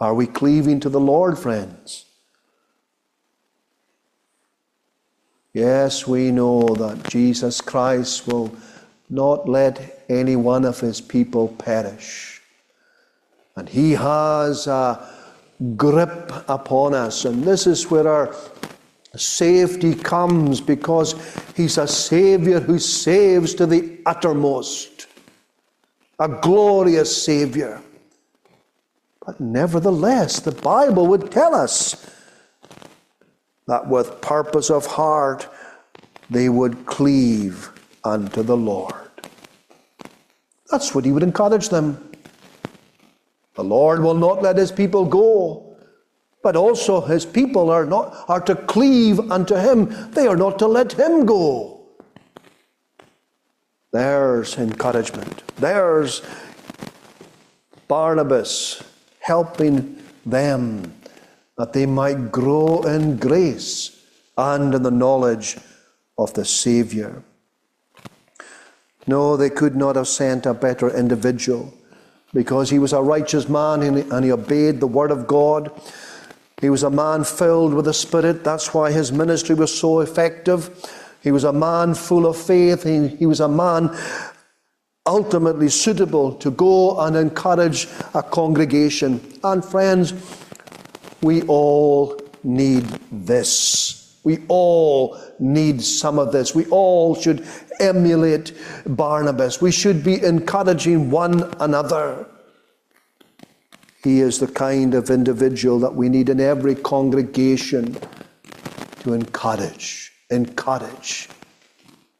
Are 0.00 0.14
we 0.14 0.26
cleaving 0.26 0.80
to 0.80 0.88
the 0.88 1.00
Lord, 1.00 1.38
friends? 1.38 2.04
Yes, 5.52 6.06
we 6.06 6.32
know 6.32 6.62
that 6.74 7.08
Jesus 7.08 7.60
Christ 7.60 8.26
will 8.26 8.54
not 9.08 9.48
let 9.48 10.04
any 10.08 10.34
one 10.34 10.64
of 10.64 10.80
his 10.80 11.00
people 11.00 11.48
perish. 11.48 12.42
And 13.56 13.68
he 13.68 13.92
has 13.92 14.66
a 14.66 15.08
grip 15.76 16.32
upon 16.48 16.94
us. 16.94 17.24
And 17.24 17.44
this 17.44 17.66
is 17.68 17.88
where 17.88 18.08
our 18.08 18.34
safety 19.18 19.94
comes 19.94 20.60
because 20.60 21.14
he's 21.56 21.78
a 21.78 21.86
Savior 21.86 22.60
who 22.60 22.78
saves 22.78 23.54
to 23.54 23.66
the 23.66 23.98
uttermost. 24.06 25.06
A 26.18 26.28
glorious 26.28 27.24
Savior. 27.24 27.80
But 29.24 29.40
nevertheless, 29.40 30.40
the 30.40 30.52
Bible 30.52 31.06
would 31.06 31.30
tell 31.30 31.54
us 31.54 32.10
that 33.66 33.88
with 33.88 34.20
purpose 34.20 34.70
of 34.70 34.86
heart 34.86 35.48
they 36.30 36.48
would 36.48 36.86
cleave 36.86 37.70
unto 38.04 38.42
the 38.42 38.56
Lord. 38.56 38.94
That's 40.70 40.94
what 40.94 41.04
he 41.04 41.12
would 41.12 41.22
encourage 41.22 41.68
them. 41.68 42.10
The 43.54 43.64
Lord 43.64 44.02
will 44.02 44.14
not 44.14 44.42
let 44.42 44.56
his 44.56 44.72
people 44.72 45.04
go, 45.04 45.63
but 46.44 46.56
also 46.56 47.00
his 47.00 47.24
people 47.24 47.70
are 47.70 47.86
not 47.86 48.14
are 48.28 48.40
to 48.42 48.54
cleave 48.54 49.18
unto 49.32 49.56
him. 49.56 49.88
They 50.12 50.26
are 50.26 50.36
not 50.36 50.58
to 50.58 50.68
let 50.68 50.92
him 50.92 51.24
go. 51.24 51.80
There's 53.92 54.58
encouragement. 54.58 55.42
There's 55.56 56.20
Barnabas 57.88 58.82
helping 59.20 60.02
them 60.26 60.92
that 61.56 61.72
they 61.72 61.86
might 61.86 62.30
grow 62.30 62.82
in 62.82 63.16
grace 63.16 64.04
and 64.36 64.74
in 64.74 64.82
the 64.82 64.90
knowledge 64.90 65.56
of 66.18 66.34
the 66.34 66.44
Saviour. 66.44 67.22
No, 69.06 69.36
they 69.36 69.48
could 69.48 69.76
not 69.76 69.96
have 69.96 70.08
sent 70.08 70.44
a 70.44 70.52
better 70.52 70.94
individual 70.94 71.72
because 72.34 72.68
he 72.68 72.78
was 72.78 72.92
a 72.92 73.00
righteous 73.00 73.48
man 73.48 73.82
and 73.82 74.24
he 74.24 74.32
obeyed 74.32 74.80
the 74.80 74.86
word 74.86 75.10
of 75.10 75.26
God. 75.26 75.70
He 76.60 76.70
was 76.70 76.82
a 76.82 76.90
man 76.90 77.24
filled 77.24 77.74
with 77.74 77.86
the 77.86 77.94
Spirit. 77.94 78.44
That's 78.44 78.72
why 78.72 78.92
his 78.92 79.12
ministry 79.12 79.54
was 79.54 79.76
so 79.76 80.00
effective. 80.00 80.70
He 81.22 81.32
was 81.32 81.44
a 81.44 81.52
man 81.52 81.94
full 81.94 82.26
of 82.26 82.36
faith. 82.36 82.84
He, 82.84 83.08
he 83.08 83.26
was 83.26 83.40
a 83.40 83.48
man 83.48 83.96
ultimately 85.06 85.68
suitable 85.68 86.32
to 86.34 86.50
go 86.50 87.00
and 87.00 87.16
encourage 87.16 87.88
a 88.14 88.22
congregation. 88.22 89.20
And 89.42 89.64
friends, 89.64 90.14
we 91.22 91.42
all 91.42 92.20
need 92.42 92.84
this. 93.10 94.18
We 94.24 94.38
all 94.48 95.18
need 95.38 95.82
some 95.82 96.18
of 96.18 96.32
this. 96.32 96.54
We 96.54 96.66
all 96.66 97.14
should 97.14 97.46
emulate 97.80 98.52
Barnabas. 98.86 99.60
We 99.60 99.72
should 99.72 100.02
be 100.02 100.22
encouraging 100.22 101.10
one 101.10 101.52
another. 101.60 102.26
He 104.04 104.20
is 104.20 104.38
the 104.38 104.46
kind 104.46 104.94
of 104.94 105.10
individual 105.10 105.80
that 105.80 105.94
we 105.94 106.08
need 106.08 106.28
in 106.28 106.38
every 106.38 106.74
congregation 106.74 107.96
to 109.00 109.14
encourage. 109.14 110.12
Encourage. 110.30 111.28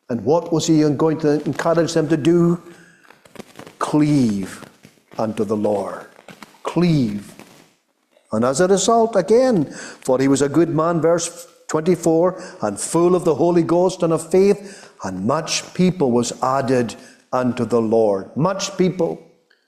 And 0.09 0.25
what 0.25 0.53
was 0.53 0.67
he 0.67 0.81
going 0.81 1.19
to 1.21 1.45
encourage 1.45 1.93
them 1.93 2.09
to 2.09 2.17
do? 2.17 2.61
Cleave 3.79 4.65
unto 5.19 5.45
the 5.45 5.57
Lord. 5.57 6.07
Cleave 6.63 7.35
and 8.35 8.45
as 8.45 8.61
a 8.61 8.67
result, 8.67 9.15
again, 9.15 9.67
for 9.67 10.19
he 10.19 10.27
was 10.27 10.43
a 10.43 10.49
good 10.49 10.69
man, 10.69 11.01
verse 11.01 11.47
24, 11.69 12.43
and 12.63 12.81
full 12.81 13.15
of 13.15 13.25
the 13.25 13.37
Holy 13.37 13.63
Ghost 13.63 14.03
and 14.03 14.13
of 14.13 14.29
faith, 14.29 14.93
and 15.05 15.25
much 15.25 15.73
people 15.73 16.11
was 16.11 16.33
added 16.43 16.97
unto 17.33 17.65
the 17.65 17.81
Lord. 17.81 18.37
Much 18.37 18.77
people. 18.77 19.23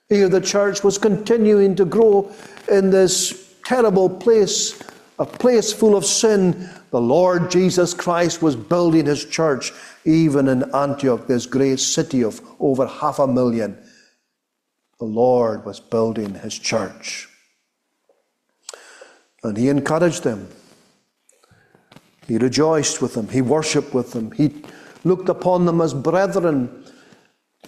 Here 0.08 0.28
the 0.28 0.40
church 0.40 0.84
was 0.84 0.98
continuing 0.98 1.74
to 1.76 1.84
grow 1.84 2.32
in 2.70 2.90
this 2.90 3.54
terrible 3.64 4.08
place, 4.08 4.80
a 5.18 5.26
place 5.26 5.72
full 5.72 5.96
of 5.96 6.04
sin. 6.04 6.70
The 6.90 7.00
Lord 7.00 7.50
Jesus 7.50 7.92
Christ 7.92 8.40
was 8.40 8.54
building 8.54 9.06
his 9.06 9.24
church, 9.24 9.72
even 10.04 10.46
in 10.46 10.72
Antioch, 10.74 11.26
this 11.26 11.46
great 11.46 11.80
city 11.80 12.22
of 12.22 12.40
over 12.60 12.86
half 12.86 13.18
a 13.18 13.26
million. 13.26 13.76
The 15.00 15.06
Lord 15.06 15.64
was 15.64 15.80
building 15.80 16.34
his 16.34 16.56
church. 16.56 17.28
And 19.42 19.56
he 19.56 19.68
encouraged 19.68 20.22
them. 20.22 20.48
He 22.28 22.38
rejoiced 22.38 23.02
with 23.02 23.14
them. 23.14 23.28
He 23.28 23.42
worshiped 23.42 23.92
with 23.92 24.12
them. 24.12 24.30
He 24.32 24.62
looked 25.04 25.28
upon 25.28 25.66
them 25.66 25.80
as 25.80 25.92
brethren. 25.94 26.84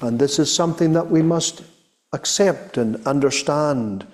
And 0.01 0.19
this 0.19 0.39
is 0.39 0.53
something 0.55 0.93
that 0.93 1.11
we 1.11 1.23
must 1.23 1.63
accept 2.13 2.77
and 2.77 3.05
understand 3.07 4.07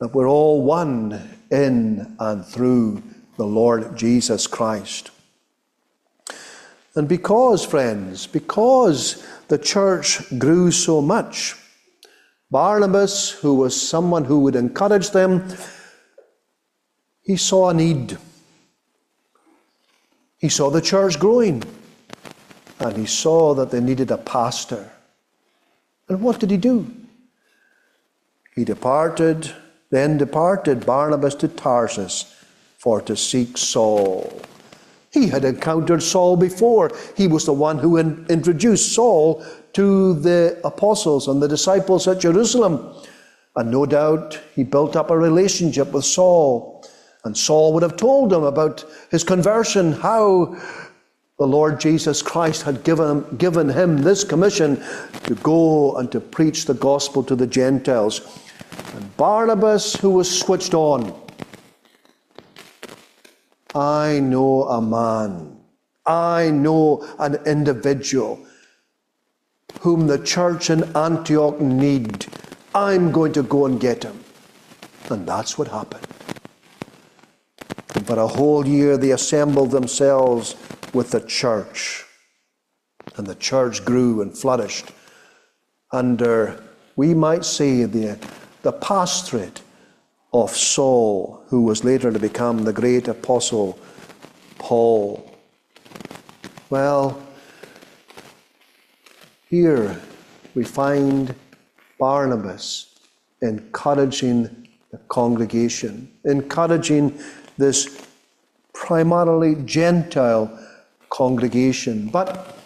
that 0.00 0.14
we're 0.14 0.28
all 0.28 0.62
one 0.62 1.36
in 1.50 2.16
and 2.18 2.44
through 2.44 3.02
the 3.36 3.46
Lord 3.46 3.96
Jesus 3.96 4.46
Christ. 4.46 5.10
And 6.94 7.08
because, 7.08 7.64
friends, 7.64 8.26
because 8.26 9.24
the 9.48 9.58
church 9.58 10.22
grew 10.38 10.70
so 10.70 11.00
much, 11.00 11.54
Barnabas, 12.50 13.30
who 13.30 13.54
was 13.54 13.80
someone 13.80 14.24
who 14.24 14.40
would 14.40 14.56
encourage 14.56 15.10
them, 15.10 15.48
he 17.22 17.36
saw 17.36 17.70
a 17.70 17.74
need. 17.74 18.18
He 20.38 20.48
saw 20.48 20.70
the 20.70 20.80
church 20.80 21.18
growing. 21.18 21.62
And 22.80 22.96
he 22.96 23.06
saw 23.06 23.54
that 23.54 23.70
they 23.70 23.80
needed 23.80 24.10
a 24.10 24.18
pastor. 24.18 24.90
And 26.08 26.22
what 26.22 26.40
did 26.40 26.50
he 26.50 26.56
do? 26.56 26.86
He 28.58 28.64
departed, 28.64 29.52
then 29.90 30.18
departed 30.18 30.84
Barnabas 30.84 31.36
to 31.36 31.46
Tarsus 31.46 32.34
for 32.76 33.00
to 33.02 33.16
seek 33.16 33.56
Saul. 33.56 34.42
He 35.12 35.28
had 35.28 35.44
encountered 35.44 36.02
Saul 36.02 36.36
before. 36.36 36.90
He 37.16 37.28
was 37.28 37.44
the 37.44 37.52
one 37.52 37.78
who 37.78 37.98
in, 37.98 38.26
introduced 38.28 38.94
Saul 38.96 39.44
to 39.74 40.14
the 40.14 40.60
apostles 40.64 41.28
and 41.28 41.40
the 41.40 41.46
disciples 41.46 42.08
at 42.08 42.18
Jerusalem. 42.18 42.96
And 43.54 43.70
no 43.70 43.86
doubt 43.86 44.40
he 44.56 44.64
built 44.64 44.96
up 44.96 45.12
a 45.12 45.16
relationship 45.16 45.92
with 45.92 46.04
Saul. 46.04 46.84
And 47.24 47.38
Saul 47.38 47.72
would 47.74 47.84
have 47.84 47.96
told 47.96 48.32
him 48.32 48.42
about 48.42 48.84
his 49.12 49.22
conversion, 49.22 49.92
how 49.92 50.56
the 51.38 51.46
Lord 51.46 51.78
Jesus 51.78 52.20
Christ 52.22 52.62
had 52.62 52.82
given, 52.82 53.24
given 53.36 53.68
him 53.68 53.98
this 53.98 54.24
commission 54.24 54.82
to 55.22 55.36
go 55.36 55.96
and 55.96 56.10
to 56.10 56.18
preach 56.18 56.64
the 56.64 56.74
gospel 56.74 57.22
to 57.22 57.36
the 57.36 57.46
Gentiles. 57.46 58.20
And 58.94 59.16
Barnabas, 59.16 59.94
who 59.94 60.10
was 60.10 60.40
switched 60.40 60.74
on, 60.74 61.14
I 63.74 64.20
know 64.20 64.64
a 64.64 64.80
man, 64.80 65.58
I 66.06 66.50
know 66.50 67.06
an 67.18 67.36
individual 67.46 68.44
whom 69.80 70.06
the 70.06 70.18
church 70.18 70.70
in 70.70 70.84
Antioch 70.96 71.60
need. 71.60 72.26
I'm 72.74 73.12
going 73.12 73.32
to 73.34 73.42
go 73.42 73.66
and 73.66 73.78
get 73.80 74.02
him. 74.02 74.24
And 75.10 75.26
that's 75.26 75.58
what 75.58 75.68
happened. 75.68 76.06
And 77.94 78.06
for 78.06 78.18
a 78.18 78.26
whole 78.26 78.66
year, 78.66 78.96
they 78.96 79.12
assembled 79.12 79.70
themselves 79.70 80.56
with 80.92 81.10
the 81.10 81.20
church. 81.20 82.04
And 83.16 83.26
the 83.26 83.34
church 83.34 83.84
grew 83.84 84.22
and 84.22 84.36
flourished 84.36 84.92
under, 85.92 86.62
we 86.96 87.14
might 87.14 87.44
say, 87.44 87.84
the, 87.84 88.18
the 88.62 88.72
pastorate 88.72 89.62
of 90.32 90.50
Saul, 90.50 91.42
who 91.48 91.62
was 91.62 91.84
later 91.84 92.12
to 92.12 92.18
become 92.18 92.64
the 92.64 92.72
great 92.72 93.08
apostle 93.08 93.78
Paul. 94.58 95.34
Well, 96.70 97.22
here 99.48 100.00
we 100.54 100.64
find 100.64 101.34
Barnabas 101.98 102.98
encouraging 103.40 104.68
the 104.90 104.98
congregation, 105.08 106.12
encouraging 106.24 107.18
this 107.56 108.04
primarily 108.74 109.54
Gentile 109.64 110.50
congregation. 111.10 112.08
But 112.08 112.58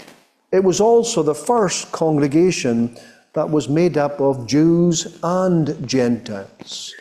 it 0.52 0.64
was 0.64 0.80
also 0.80 1.22
the 1.22 1.34
first 1.34 1.92
congregation 1.92 2.96
that 3.34 3.48
was 3.48 3.68
made 3.68 3.96
up 3.96 4.20
of 4.20 4.46
Jews 4.46 5.18
and 5.22 5.88
Gentiles. 5.88 6.94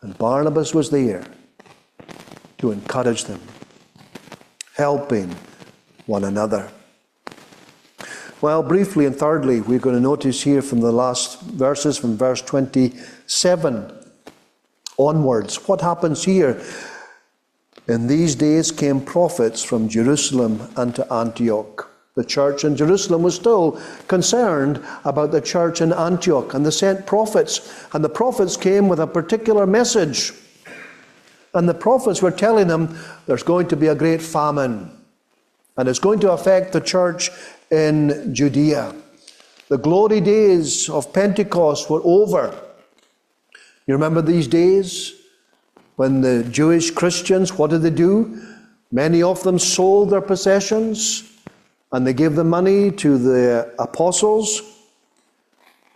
And 0.00 0.16
Barnabas 0.16 0.74
was 0.74 0.90
there 0.90 1.24
to 2.58 2.72
encourage 2.72 3.24
them. 3.24 3.40
helping 4.78 5.34
one 6.06 6.22
another. 6.22 6.70
Well, 8.40 8.62
briefly 8.62 9.06
and 9.06 9.16
thirdly, 9.16 9.60
we're 9.60 9.80
going 9.80 9.96
to 9.96 10.00
notice 10.00 10.42
here 10.42 10.62
from 10.62 10.80
the 10.80 10.92
last 10.92 11.42
verses, 11.42 11.98
from 11.98 12.16
verse 12.16 12.40
27 12.42 13.92
onwards, 14.96 15.56
what 15.68 15.80
happens 15.80 16.24
here. 16.24 16.62
In 17.88 18.06
these 18.06 18.36
days 18.36 18.70
came 18.70 19.00
prophets 19.00 19.64
from 19.64 19.88
Jerusalem 19.88 20.68
unto 20.76 21.02
Antioch. 21.12 21.90
The 22.18 22.24
church 22.24 22.64
in 22.64 22.74
Jerusalem 22.74 23.22
was 23.22 23.36
still 23.36 23.80
concerned 24.08 24.84
about 25.04 25.30
the 25.30 25.40
church 25.40 25.80
in 25.80 25.92
Antioch, 25.92 26.52
and 26.52 26.66
they 26.66 26.72
sent 26.72 27.06
prophets, 27.06 27.86
and 27.92 28.02
the 28.02 28.08
prophets 28.08 28.56
came 28.56 28.88
with 28.88 28.98
a 28.98 29.06
particular 29.06 29.68
message. 29.68 30.32
And 31.54 31.68
the 31.68 31.74
prophets 31.74 32.20
were 32.20 32.32
telling 32.32 32.66
them 32.66 32.98
there's 33.26 33.44
going 33.44 33.68
to 33.68 33.76
be 33.76 33.86
a 33.86 33.94
great 33.94 34.20
famine, 34.20 34.90
and 35.76 35.88
it's 35.88 36.00
going 36.00 36.18
to 36.18 36.32
affect 36.32 36.72
the 36.72 36.80
church 36.80 37.30
in 37.70 38.34
Judea. 38.34 38.96
The 39.68 39.78
glory 39.78 40.20
days 40.20 40.88
of 40.88 41.12
Pentecost 41.12 41.88
were 41.88 42.02
over. 42.02 42.52
You 43.86 43.94
remember 43.94 44.22
these 44.22 44.48
days 44.48 45.14
when 45.94 46.22
the 46.22 46.42
Jewish 46.50 46.90
Christians, 46.90 47.56
what 47.56 47.70
did 47.70 47.82
they 47.82 47.90
do? 47.90 48.42
Many 48.90 49.22
of 49.22 49.44
them 49.44 49.60
sold 49.60 50.10
their 50.10 50.20
possessions 50.20 51.22
and 51.92 52.06
they 52.06 52.12
gave 52.12 52.34
the 52.34 52.44
money 52.44 52.90
to 52.92 53.18
the 53.18 53.74
apostles. 53.78 54.62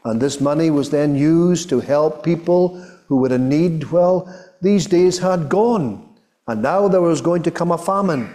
And 0.05 0.21
this 0.21 0.41
money 0.41 0.71
was 0.71 0.91
then 0.91 1.15
used 1.15 1.69
to 1.69 1.81
help 1.81 2.25
people 2.25 2.81
who 3.07 3.19
were 3.19 3.33
in 3.33 3.49
need. 3.49 3.85
Well, 3.91 4.33
these 4.61 4.87
days 4.87 5.19
had 5.19 5.49
gone. 5.49 6.09
And 6.49 6.63
now 6.63 6.89
there 6.89 7.01
was 7.01 7.21
going 7.21 7.43
to 7.45 7.51
come 7.51 7.71
a 7.71 7.79
famine. 7.79 8.35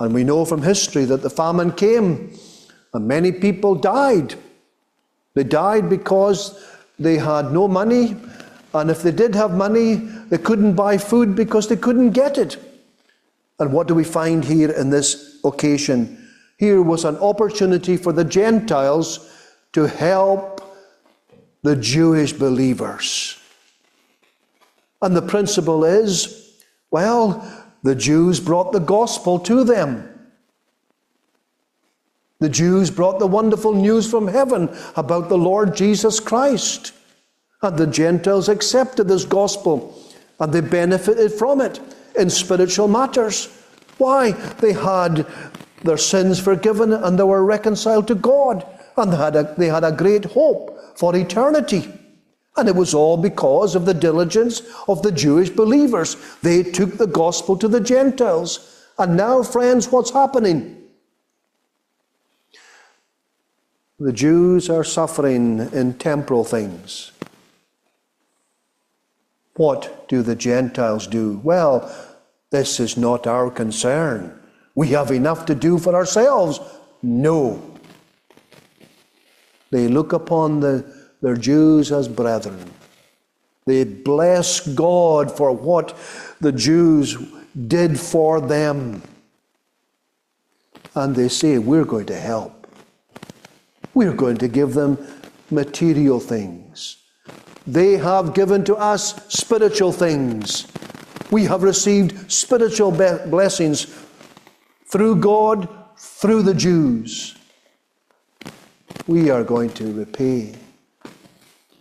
And 0.00 0.14
we 0.14 0.24
know 0.24 0.44
from 0.44 0.62
history 0.62 1.04
that 1.04 1.22
the 1.22 1.30
famine 1.30 1.72
came 1.72 2.36
and 2.94 3.06
many 3.06 3.32
people 3.32 3.74
died. 3.74 4.34
They 5.34 5.44
died 5.44 5.88
because 5.88 6.64
they 6.98 7.16
had 7.16 7.52
no 7.52 7.68
money, 7.68 8.16
and 8.74 8.90
if 8.90 9.02
they 9.02 9.12
did 9.12 9.34
have 9.34 9.52
money, 9.52 9.94
they 10.30 10.38
couldn't 10.38 10.74
buy 10.74 10.98
food 10.98 11.36
because 11.36 11.68
they 11.68 11.76
couldn't 11.76 12.10
get 12.10 12.38
it. 12.38 12.56
And 13.60 13.72
what 13.72 13.86
do 13.86 13.94
we 13.94 14.04
find 14.04 14.44
here 14.44 14.70
in 14.70 14.90
this 14.90 15.38
occasion? 15.44 16.27
Here 16.58 16.82
was 16.82 17.04
an 17.04 17.16
opportunity 17.18 17.96
for 17.96 18.12
the 18.12 18.24
Gentiles 18.24 19.32
to 19.72 19.86
help 19.86 20.60
the 21.62 21.76
Jewish 21.76 22.32
believers. 22.32 23.40
And 25.00 25.16
the 25.16 25.22
principle 25.22 25.84
is 25.84 26.44
well, 26.90 27.66
the 27.82 27.94
Jews 27.94 28.40
brought 28.40 28.72
the 28.72 28.80
gospel 28.80 29.38
to 29.40 29.62
them. 29.62 30.08
The 32.40 32.48
Jews 32.48 32.90
brought 32.90 33.18
the 33.18 33.26
wonderful 33.26 33.74
news 33.74 34.10
from 34.10 34.28
heaven 34.28 34.74
about 34.96 35.28
the 35.28 35.38
Lord 35.38 35.76
Jesus 35.76 36.18
Christ. 36.18 36.92
And 37.62 37.76
the 37.76 37.86
Gentiles 37.86 38.48
accepted 38.48 39.08
this 39.08 39.24
gospel 39.24 40.00
and 40.40 40.52
they 40.52 40.60
benefited 40.60 41.32
from 41.32 41.60
it 41.60 41.80
in 42.16 42.30
spiritual 42.30 42.88
matters. 42.88 43.46
Why? 43.98 44.30
They 44.30 44.72
had 44.72 45.26
their 45.82 45.96
sins 45.96 46.40
forgiven 46.40 46.92
and 46.92 47.18
they 47.18 47.24
were 47.24 47.44
reconciled 47.44 48.08
to 48.08 48.14
God. 48.14 48.66
And 48.96 49.12
they 49.12 49.16
had 49.16 49.36
a, 49.36 49.54
they 49.56 49.66
had 49.66 49.84
a 49.84 49.92
great 49.92 50.24
hope 50.24 50.76
for 50.96 51.14
eternity. 51.14 51.92
And 52.56 52.68
it 52.68 52.74
was 52.74 52.94
all 52.94 53.16
because 53.16 53.76
of 53.76 53.84
the 53.84 53.94
diligence 53.94 54.62
of 54.88 55.02
the 55.02 55.12
Jewish 55.12 55.50
believers. 55.50 56.16
They 56.42 56.64
took 56.64 56.96
the 56.96 57.06
gospel 57.06 57.56
to 57.58 57.68
the 57.68 57.80
Gentiles. 57.80 58.84
And 58.98 59.16
now, 59.16 59.44
friends, 59.44 59.92
what's 59.92 60.10
happening? 60.10 60.82
The 64.00 64.12
Jews 64.12 64.68
are 64.70 64.84
suffering 64.84 65.68
in 65.72 65.94
temporal 65.94 66.44
things. 66.44 67.12
What 69.54 70.08
do 70.08 70.22
the 70.22 70.36
Gentiles 70.36 71.08
do? 71.08 71.40
Well, 71.42 71.92
this 72.50 72.78
is 72.78 72.96
not 72.96 73.26
our 73.26 73.50
concern. 73.50 74.37
We 74.78 74.90
have 74.90 75.10
enough 75.10 75.44
to 75.46 75.56
do 75.56 75.76
for 75.76 75.96
ourselves. 75.96 76.60
No. 77.02 77.60
They 79.72 79.88
look 79.88 80.12
upon 80.12 80.60
the, 80.60 80.94
their 81.20 81.34
Jews 81.34 81.90
as 81.90 82.06
brethren. 82.06 82.64
They 83.66 83.82
bless 83.82 84.60
God 84.60 85.36
for 85.36 85.50
what 85.50 85.98
the 86.40 86.52
Jews 86.52 87.16
did 87.66 87.98
for 87.98 88.40
them. 88.40 89.02
And 90.94 91.16
they 91.16 91.28
say, 91.28 91.58
We're 91.58 91.84
going 91.84 92.06
to 92.06 92.16
help. 92.16 92.68
We're 93.94 94.14
going 94.14 94.36
to 94.36 94.46
give 94.46 94.74
them 94.74 94.96
material 95.50 96.20
things. 96.20 96.98
They 97.66 97.94
have 97.94 98.32
given 98.32 98.62
to 98.66 98.76
us 98.76 99.26
spiritual 99.26 99.90
things. 99.90 100.68
We 101.32 101.46
have 101.46 101.64
received 101.64 102.30
spiritual 102.30 102.92
blessings 102.92 104.04
through 104.88 105.16
God, 105.16 105.68
through 105.96 106.42
the 106.42 106.54
Jews. 106.54 107.36
We 109.06 109.30
are 109.30 109.44
going 109.44 109.70
to 109.70 109.92
repay 109.92 110.54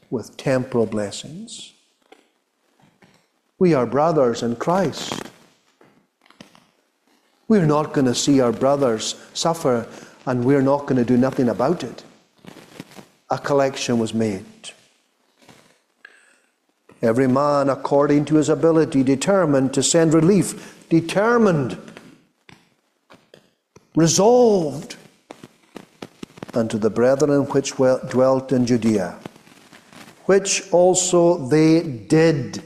with 0.10 0.38
temporal 0.38 0.86
blessings. 0.86 1.74
We 3.60 3.74
are 3.74 3.86
brothers 3.86 4.44
in 4.44 4.56
Christ. 4.56 5.24
We're 7.48 7.66
not 7.66 7.94
going 7.94 8.06
to 8.06 8.16
see 8.16 8.40
our 8.40 8.52
brothers 8.52 9.16
suffer 9.34 9.88
and 10.26 10.44
we're 10.44 10.62
not 10.62 10.86
going 10.86 10.98
to 10.98 11.06
do 11.06 11.18
nothing 11.18 11.50
about 11.50 11.84
it 11.84 12.04
a 13.30 13.38
collection 13.38 14.00
was 14.00 14.14
made. 14.14 14.46
Every 17.02 17.28
man, 17.28 17.70
according 17.70 18.26
to 18.26 18.36
his 18.36 18.50
ability, 18.50 19.04
determined 19.04 19.74
to 19.74 19.84
send 19.84 20.14
relief, 20.14 20.86
determined, 20.90 21.78
resolved 23.98 24.96
unto 26.54 26.78
the 26.78 26.90
brethren 26.90 27.46
which 27.46 27.74
dwelt 28.12 28.52
in 28.52 28.64
Judea, 28.64 29.18
which 30.26 30.72
also 30.72 31.48
they 31.48 31.82
did. 31.82 32.62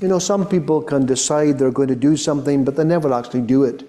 You 0.00 0.08
know, 0.08 0.18
some 0.18 0.46
people 0.46 0.82
can 0.82 1.06
decide 1.06 1.58
they're 1.58 1.70
going 1.70 1.88
to 1.88 1.96
do 1.96 2.18
something, 2.18 2.64
but 2.64 2.76
they 2.76 2.84
never 2.84 3.14
actually 3.14 3.46
do 3.46 3.64
it. 3.64 3.82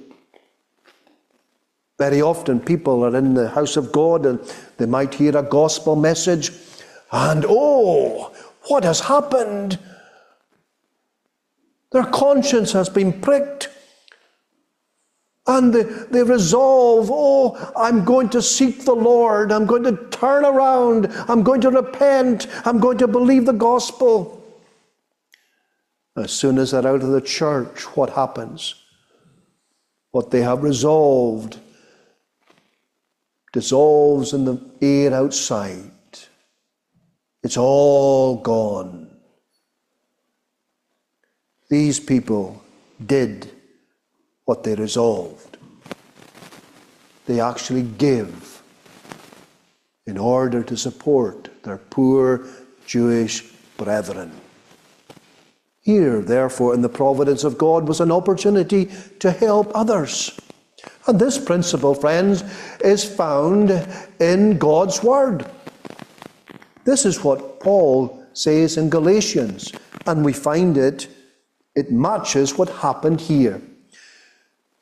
Very 1.98 2.22
often, 2.22 2.62
people 2.62 3.04
are 3.04 3.16
in 3.16 3.34
the 3.34 3.50
house 3.50 3.76
of 3.76 3.92
God 3.92 4.26
and 4.26 4.40
they 4.78 4.86
might 4.86 5.14
hear 5.14 5.36
a 5.38 5.44
gospel 5.44 5.98
message, 5.98 6.52
and 7.12 7.46
oh, 7.48 8.34
what 8.70 8.86
has 8.86 9.02
happened? 9.02 9.80
Their 11.92 12.06
conscience 12.06 12.72
has 12.72 12.88
been 12.88 13.22
pricked. 13.22 13.55
And 15.48 15.74
they, 15.74 15.84
they 15.84 16.24
resolve, 16.24 17.10
oh, 17.12 17.72
I'm 17.78 18.04
going 18.04 18.30
to 18.30 18.42
seek 18.42 18.84
the 18.84 18.96
Lord. 18.96 19.52
I'm 19.52 19.66
going 19.66 19.84
to 19.84 19.96
turn 20.10 20.44
around. 20.44 21.08
I'm 21.28 21.44
going 21.44 21.62
to 21.62 21.70
repent. 21.70 22.48
I'm 22.66 22.80
going 22.80 22.98
to 22.98 23.08
believe 23.08 23.46
the 23.46 23.54
gospel. 23.54 24.42
As 26.16 26.32
soon 26.32 26.58
as 26.58 26.72
they're 26.72 26.88
out 26.88 27.04
of 27.04 27.10
the 27.10 27.22
church, 27.22 27.84
what 27.96 28.10
happens? 28.12 28.76
What 30.12 30.32
they 30.32 30.42
have 30.42 30.64
resolved 30.64 31.60
dissolves 33.52 34.34
in 34.34 34.46
the 34.46 34.60
air 34.82 35.14
outside. 35.14 35.92
It's 37.44 37.58
all 37.58 38.38
gone. 38.38 39.16
These 41.70 42.00
people 42.00 42.62
did 43.06 43.55
what 44.46 44.64
they 44.64 44.76
resolved. 44.76 45.58
They 47.26 47.40
actually 47.40 47.84
give 47.84 48.62
in 50.06 50.18
order 50.18 50.64
to 50.64 50.78
support 50.78 51.50
their 51.64 51.78
poor 51.78 52.48
Jewish 52.86 53.52
brethren. 53.78 54.32
Here, 55.82 56.22
therefore, 56.22 56.74
in 56.74 56.82
the 56.82 56.90
providence 56.90 57.44
of 57.44 57.58
God 57.58 57.88
was 57.88 58.00
an 58.00 58.12
opportunity 58.12 58.90
to 59.20 59.32
help 59.32 59.72
others. 59.76 60.40
And 61.08 61.20
this 61.20 61.38
principle, 61.38 61.94
friends, 61.94 62.44
is 62.82 63.04
found 63.04 63.72
in 64.20 64.58
God's 64.58 65.04
Word. 65.04 65.46
This 66.84 67.06
is 67.06 67.24
what 67.24 67.60
Paul 67.60 68.24
says 68.34 68.78
in 68.78 68.90
Galatians, 68.90 69.72
and 70.06 70.24
we 70.24 70.34
find 70.34 70.78
it, 70.78 71.08
it 71.76 71.92
matches 71.92 72.58
what 72.58 72.70
happened 72.70 73.22
here. 73.22 73.62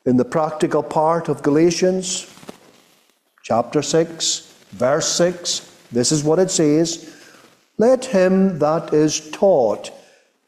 In 0.06 0.18
the 0.18 0.24
practical 0.24 0.82
part 0.82 1.30
of 1.30 1.42
Galatians, 1.42 2.30
chapter 3.42 3.80
6, 3.80 4.54
verse 4.72 5.08
6, 5.08 5.60
this 5.92 6.12
is 6.12 6.22
what 6.22 6.38
it 6.38 6.50
says 6.50 7.14
Let 7.78 8.04
him 8.06 8.58
that 8.58 8.92
is 8.92 9.30
taught 9.30 9.90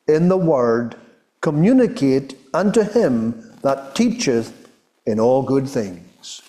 in 0.06 0.28
the 0.28 0.36
word 0.36 0.96
communicate 1.40 2.36
unto 2.52 2.82
him 2.82 3.56
that 3.62 3.94
teacheth 3.94 4.68
in 5.06 5.18
all 5.18 5.42
good 5.42 5.68
things. 5.68 6.42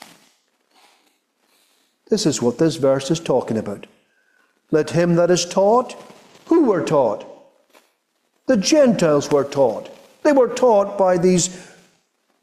This 2.09 2.25
is 2.25 2.41
what 2.41 2.57
this 2.57 2.75
verse 2.75 3.09
is 3.09 3.19
talking 3.19 3.57
about. 3.57 3.87
Let 4.71 4.89
him 4.89 5.15
that 5.15 5.31
is 5.31 5.45
taught, 5.45 5.95
who 6.47 6.65
were 6.65 6.83
taught? 6.83 7.25
The 8.47 8.57
Gentiles 8.57 9.31
were 9.31 9.45
taught. 9.45 9.89
They 10.23 10.33
were 10.33 10.53
taught 10.53 10.97
by 10.97 11.17
these 11.17 11.49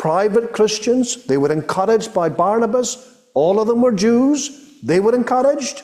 private 0.05 0.52
Christians. 0.52 1.24
They 1.24 1.38
were 1.38 1.50
encouraged 1.50 2.12
by 2.12 2.28
Barnabas. 2.28 3.11
All 3.32 3.59
of 3.59 3.66
them 3.68 3.80
were 3.80 3.90
Jews. 3.90 4.50
They 4.82 5.00
were 5.00 5.14
encouraged. 5.14 5.80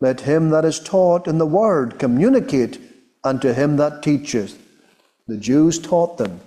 Let 0.00 0.22
him 0.22 0.50
that 0.50 0.64
is 0.64 0.80
taught 0.80 1.28
in 1.28 1.38
the 1.38 1.46
word 1.46 2.00
communicate 2.00 2.80
unto 3.22 3.52
him 3.52 3.76
that 3.76 4.02
teacheth. 4.02 4.60
The 5.28 5.36
Jews 5.36 5.78
taught 5.78 6.18
them 6.18 6.40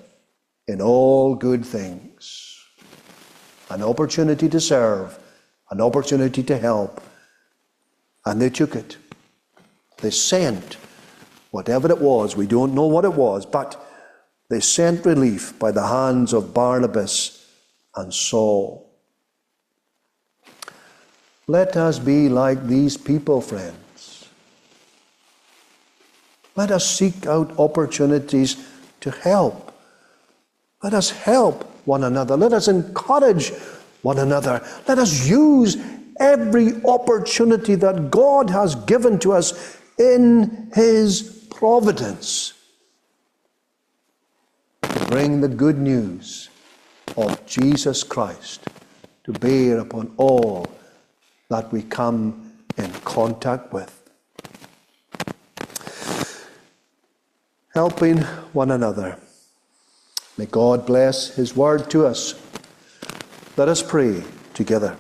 in 0.68 0.82
all 0.82 1.34
good 1.34 1.66
things. 1.66 2.60
An 3.70 3.82
opportunity 3.82 4.50
to 4.50 4.60
serve, 4.60 5.18
an 5.72 5.80
opportunity 5.80 6.44
to 6.44 6.58
help. 6.58 7.02
And 8.26 8.42
they 8.42 8.50
took 8.50 8.76
it. 8.76 8.98
They 10.00 10.12
sent 10.12 10.76
whatever 11.52 11.90
it 11.90 12.02
was. 12.02 12.36
We 12.36 12.48
don't 12.48 12.76
know 12.76 12.88
what 12.88 13.06
it 13.06 13.14
was, 13.14 13.46
but 13.46 13.82
they 14.50 14.60
sent 14.60 15.06
relief 15.06 15.58
by 15.58 15.72
the 15.72 15.86
hands 15.86 16.34
of 16.34 16.54
Barnabas 16.54 17.48
and 17.96 18.14
Saul. 18.14 18.90
Let 21.48 21.76
us 21.78 22.00
be 22.00 22.30
like 22.30 22.68
these 22.68 22.98
people, 22.98 23.42
friends. 23.42 24.28
Let 26.56 26.72
us 26.72 26.90
seek 26.90 27.26
out 27.26 27.58
opportunities 27.60 28.58
to 29.02 29.12
help. 29.12 29.74
Let 30.82 30.94
us 30.94 31.10
help 31.10 31.64
one 31.86 32.04
another. 32.04 32.38
Let 32.38 32.54
us 32.54 32.68
encourage 32.68 33.52
one 34.02 34.20
another. 34.20 34.66
Let 34.88 34.98
us 35.00 35.28
use 35.28 35.78
every 36.20 36.82
opportunity 36.84 37.76
that 37.76 38.10
God 38.10 38.50
has 38.50 38.76
given 38.76 39.20
to 39.20 39.34
us 39.34 39.78
in 39.98 40.72
His 40.74 41.48
providence 41.50 42.55
to 44.96 45.06
bring 45.08 45.42
the 45.42 45.48
good 45.50 45.78
news 45.78 46.50
of 47.18 47.46
Jesus 47.46 48.02
Christ 48.02 48.66
to 49.26 49.34
bear 49.34 49.80
upon 49.80 50.14
all 50.16 50.68
that 51.50 51.70
we 51.74 51.84
come 51.84 52.54
in 52.78 52.90
contact 53.04 53.74
with. 53.74 53.92
Helping 57.74 58.20
one 58.54 58.72
another. 58.72 59.20
May 60.38 60.46
God 60.46 60.86
bless 60.86 61.36
His 61.36 61.58
word 61.58 61.90
to 61.90 62.06
us. 62.06 62.36
Let 63.58 63.68
us 63.68 63.84
pray 63.84 64.24
together. 64.54 64.98